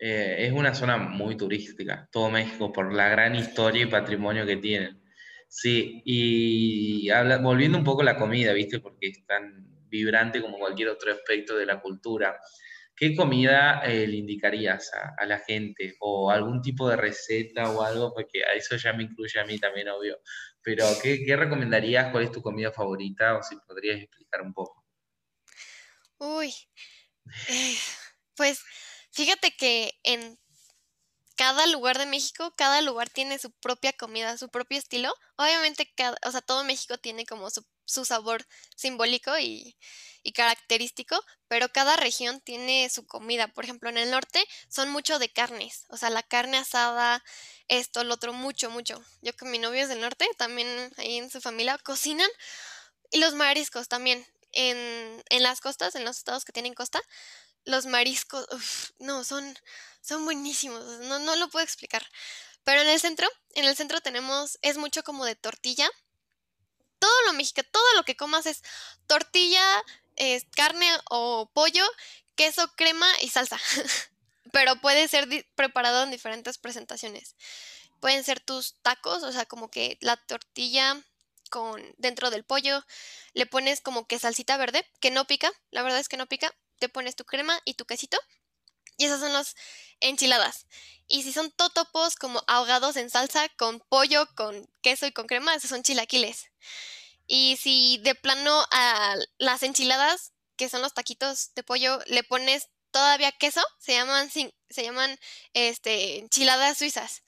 Eh, 0.00 0.46
es 0.46 0.52
una 0.52 0.74
zona 0.74 0.96
muy 0.96 1.36
turística, 1.36 2.08
todo 2.12 2.30
México, 2.30 2.72
por 2.72 2.94
la 2.94 3.08
gran 3.08 3.34
historia 3.34 3.82
y 3.82 3.86
patrimonio 3.86 4.46
que 4.46 4.56
tienen. 4.56 5.02
Sí, 5.48 6.02
y 6.04 7.10
habla, 7.10 7.38
volviendo 7.38 7.78
un 7.78 7.84
poco 7.84 8.02
a 8.02 8.04
la 8.04 8.16
comida, 8.16 8.52
¿viste? 8.52 8.80
Porque 8.80 9.08
es 9.08 9.26
tan 9.26 9.88
vibrante 9.88 10.40
como 10.40 10.58
cualquier 10.58 10.90
otro 10.90 11.10
aspecto 11.10 11.56
de 11.56 11.66
la 11.66 11.80
cultura. 11.80 12.38
¿Qué 12.98 13.14
comida 13.14 13.80
eh, 13.84 14.08
le 14.08 14.16
indicarías 14.16 14.90
a, 14.92 15.24
la 15.24 15.38
gente? 15.38 15.94
¿O 16.00 16.32
algún 16.32 16.60
tipo 16.60 16.88
de 16.88 16.96
receta 16.96 17.70
o 17.70 17.82
algo? 17.82 18.12
Porque 18.12 18.44
a 18.44 18.54
eso 18.56 18.74
ya 18.76 18.92
me 18.92 19.04
incluye 19.04 19.38
a 19.38 19.44
mí 19.44 19.56
también, 19.58 19.88
obvio. 19.88 20.18
Pero, 20.62 20.84
¿qué, 21.00 21.36
recomendarías? 21.36 22.10
¿Cuál 22.10 22.24
es 22.24 22.32
tu 22.32 22.42
comida 22.42 22.72
favorita? 22.72 23.36
O 23.36 23.42
si 23.44 23.56
podrías 23.68 24.00
explicar 24.00 24.42
un 24.42 24.52
poco. 24.52 24.84
Uy, 26.18 26.52
eh, 27.48 27.76
pues 28.34 28.64
fíjate 29.12 29.52
que 29.56 29.92
en 30.02 30.36
cada 31.36 31.68
lugar 31.68 31.98
de 31.98 32.06
México, 32.06 32.52
cada 32.56 32.82
lugar 32.82 33.10
tiene 33.10 33.38
su 33.38 33.52
propia 33.52 33.92
comida, 33.92 34.36
su 34.36 34.48
propio 34.48 34.76
estilo. 34.76 35.14
Obviamente, 35.36 35.88
cada, 35.96 36.16
o 36.26 36.32
sea, 36.32 36.40
todo 36.40 36.64
México 36.64 36.98
tiene 36.98 37.24
como 37.26 37.48
su, 37.48 37.64
su 37.88 38.04
sabor 38.04 38.46
simbólico 38.76 39.36
y, 39.38 39.76
característico, 40.34 41.18
pero 41.48 41.70
cada 41.70 41.96
región 41.96 42.42
tiene 42.42 42.90
su 42.90 43.06
comida. 43.06 43.48
Por 43.48 43.64
ejemplo, 43.64 43.88
en 43.88 43.96
el 43.96 44.10
norte 44.10 44.46
son 44.68 44.90
mucho 44.90 45.18
de 45.18 45.32
carnes, 45.32 45.86
o 45.88 45.96
sea, 45.96 46.10
la 46.10 46.22
carne 46.22 46.58
asada, 46.58 47.24
esto, 47.66 48.04
lo 48.04 48.12
otro, 48.12 48.34
mucho, 48.34 48.68
mucho. 48.68 49.02
Yo 49.22 49.34
con 49.38 49.50
mi 49.50 49.58
novio 49.58 49.82
es 49.82 49.88
del 49.88 50.02
norte, 50.02 50.28
también 50.36 50.92
ahí 50.98 51.16
en 51.16 51.30
su 51.30 51.40
familia 51.40 51.78
cocinan. 51.78 52.28
Y 53.10 53.20
los 53.20 53.34
mariscos 53.34 53.88
también. 53.88 54.26
En, 54.52 55.22
las 55.30 55.60
costas, 55.60 55.94
en 55.94 56.04
los 56.04 56.18
estados 56.18 56.44
que 56.44 56.52
tienen 56.52 56.74
costa, 56.74 57.00
los 57.64 57.86
mariscos, 57.86 58.46
no, 58.98 59.24
son, 59.24 59.58
son 60.02 60.24
buenísimos, 60.24 60.84
no, 61.00 61.18
no 61.20 61.36
lo 61.36 61.48
puedo 61.48 61.64
explicar. 61.64 62.06
Pero 62.64 62.82
en 62.82 62.88
el 62.88 63.00
centro, 63.00 63.26
en 63.54 63.64
el 63.64 63.76
centro 63.76 64.02
tenemos, 64.02 64.58
es 64.60 64.76
mucho 64.76 65.02
como 65.02 65.24
de 65.24 65.36
tortilla. 65.36 65.88
Todo 66.98 67.22
lo 67.26 67.32
mexicano, 67.32 67.68
todo 67.70 67.94
lo 67.94 68.04
que 68.04 68.16
comas 68.16 68.46
es 68.46 68.62
tortilla, 69.06 69.62
carne 70.54 70.88
o 71.10 71.50
pollo, 71.52 71.84
queso, 72.34 72.72
crema 72.76 73.08
y 73.20 73.28
salsa. 73.28 73.58
Pero 74.52 74.80
puede 74.80 75.08
ser 75.08 75.28
preparado 75.54 76.04
en 76.04 76.10
diferentes 76.10 76.58
presentaciones. 76.58 77.36
Pueden 78.00 78.24
ser 78.24 78.40
tus 78.40 78.74
tacos, 78.82 79.22
o 79.22 79.32
sea, 79.32 79.44
como 79.44 79.70
que 79.70 79.98
la 80.00 80.16
tortilla 80.16 80.96
con 81.50 81.82
dentro 81.98 82.30
del 82.30 82.44
pollo, 82.44 82.84
le 83.32 83.46
pones 83.46 83.80
como 83.80 84.06
que 84.06 84.18
salsita 84.18 84.56
verde, 84.56 84.86
que 85.00 85.10
no 85.10 85.26
pica, 85.26 85.50
la 85.70 85.82
verdad 85.82 85.98
es 85.98 86.08
que 86.08 86.16
no 86.16 86.26
pica, 86.26 86.54
te 86.78 86.88
pones 86.88 87.16
tu 87.16 87.24
crema 87.24 87.58
y 87.64 87.74
tu 87.74 87.84
quesito. 87.84 88.18
Y 88.98 89.06
esas 89.06 89.20
son 89.20 89.32
las 89.32 89.56
enchiladas. 90.00 90.66
Y 91.06 91.22
si 91.22 91.32
son 91.32 91.50
totopos 91.50 92.16
como 92.16 92.44
ahogados 92.46 92.96
en 92.96 93.08
salsa 93.08 93.48
con 93.56 93.80
pollo, 93.80 94.28
con 94.34 94.68
queso 94.82 95.06
y 95.06 95.12
con 95.12 95.26
crema, 95.26 95.54
esos 95.54 95.70
son 95.70 95.82
chilaquiles. 95.82 96.50
Y 97.26 97.56
si 97.56 97.98
de 97.98 98.14
plano 98.14 98.66
a 98.70 99.16
las 99.38 99.62
enchiladas, 99.62 100.32
que 100.56 100.68
son 100.68 100.82
los 100.82 100.92
taquitos 100.92 101.54
de 101.54 101.62
pollo, 101.62 102.00
le 102.06 102.24
pones 102.24 102.68
todavía 102.90 103.32
queso, 103.32 103.62
se 103.78 103.92
llaman, 103.94 104.30
se 104.30 104.82
llaman 104.82 105.18
este, 105.54 106.18
enchiladas 106.18 106.76
suizas. 106.76 107.22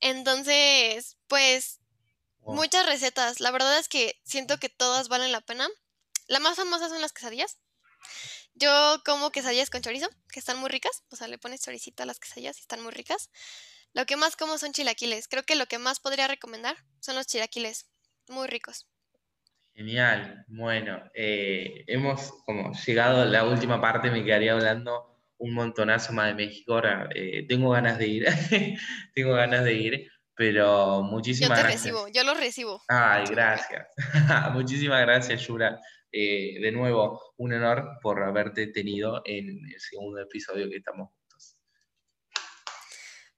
Entonces, 0.00 1.16
pues, 1.26 1.80
muchas 2.40 2.84
recetas. 2.86 3.40
La 3.40 3.50
verdad 3.50 3.78
es 3.78 3.88
que 3.88 4.20
siento 4.24 4.58
que 4.58 4.68
todas 4.68 5.08
valen 5.08 5.32
la 5.32 5.40
pena. 5.40 5.68
La 6.26 6.40
más 6.40 6.56
famosa 6.56 6.88
son 6.88 7.00
las 7.00 7.12
quesadillas. 7.12 7.58
Yo 8.58 9.02
como 9.04 9.30
quesadillas 9.30 9.70
con 9.70 9.82
chorizo, 9.82 10.08
que 10.32 10.38
están 10.38 10.58
muy 10.58 10.70
ricas. 10.70 11.04
O 11.10 11.16
sea, 11.16 11.28
le 11.28 11.38
pones 11.38 11.62
choricito 11.62 12.02
a 12.02 12.06
las 12.06 12.18
quesadillas 12.18 12.56
y 12.58 12.62
están 12.62 12.82
muy 12.82 12.90
ricas. 12.90 13.30
Lo 13.92 14.06
que 14.06 14.16
más 14.16 14.34
como 14.36 14.58
son 14.58 14.72
chilaquiles. 14.72 15.28
Creo 15.28 15.42
que 15.42 15.54
lo 15.56 15.66
que 15.66 15.78
más 15.78 16.00
podría 16.00 16.26
recomendar 16.26 16.76
son 17.00 17.16
los 17.16 17.26
chilaquiles. 17.26 17.86
Muy 18.28 18.46
ricos. 18.48 18.88
Genial, 19.74 20.44
bueno, 20.48 21.02
eh, 21.14 21.84
hemos 21.86 22.32
como 22.46 22.72
llegado 22.72 23.20
a 23.20 23.24
la 23.26 23.44
última 23.44 23.78
parte, 23.78 24.10
me 24.10 24.24
quedaría 24.24 24.54
hablando 24.54 25.20
un 25.36 25.52
montonazo 25.52 26.14
más 26.14 26.28
de 26.28 26.34
México, 26.34 26.72
ahora 26.72 27.10
eh, 27.14 27.46
tengo 27.46 27.68
ganas 27.68 27.98
de 27.98 28.06
ir, 28.06 28.26
tengo 29.14 29.34
ganas 29.34 29.64
de 29.64 29.74
ir, 29.74 30.10
pero 30.34 31.02
muchísimas 31.02 31.58
gracias. 31.58 31.84
Yo 31.84 31.90
te 31.90 31.92
recibo, 31.92 32.08
yo 32.08 32.24
lo 32.24 32.34
recibo. 32.34 32.82
Ay, 32.88 33.24
gracias. 33.30 33.86
muchísimas 34.54 35.02
gracias, 35.02 35.46
Yura. 35.46 35.78
Eh, 36.18 36.58
de 36.60 36.72
nuevo, 36.72 37.34
un 37.36 37.52
honor 37.52 37.98
por 38.00 38.22
haberte 38.22 38.68
tenido 38.68 39.20
en 39.26 39.50
el 39.50 39.78
segundo 39.78 40.18
episodio 40.18 40.70
que 40.70 40.76
estamos 40.76 41.10
juntos. 41.10 41.58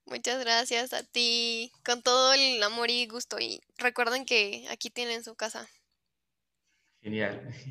Muchas 0.05 0.39
gracias 0.39 0.93
a 0.93 1.03
ti, 1.03 1.73
con 1.83 2.01
todo 2.01 2.31
el 2.31 2.63
amor 2.63 2.89
y 2.89 3.05
gusto. 3.07 3.37
Y 3.37 3.59
recuerden 3.77 4.23
que 4.25 4.65
aquí 4.69 4.89
tienen 4.89 5.25
su 5.25 5.35
casa. 5.35 5.67
Genial. 7.01 7.49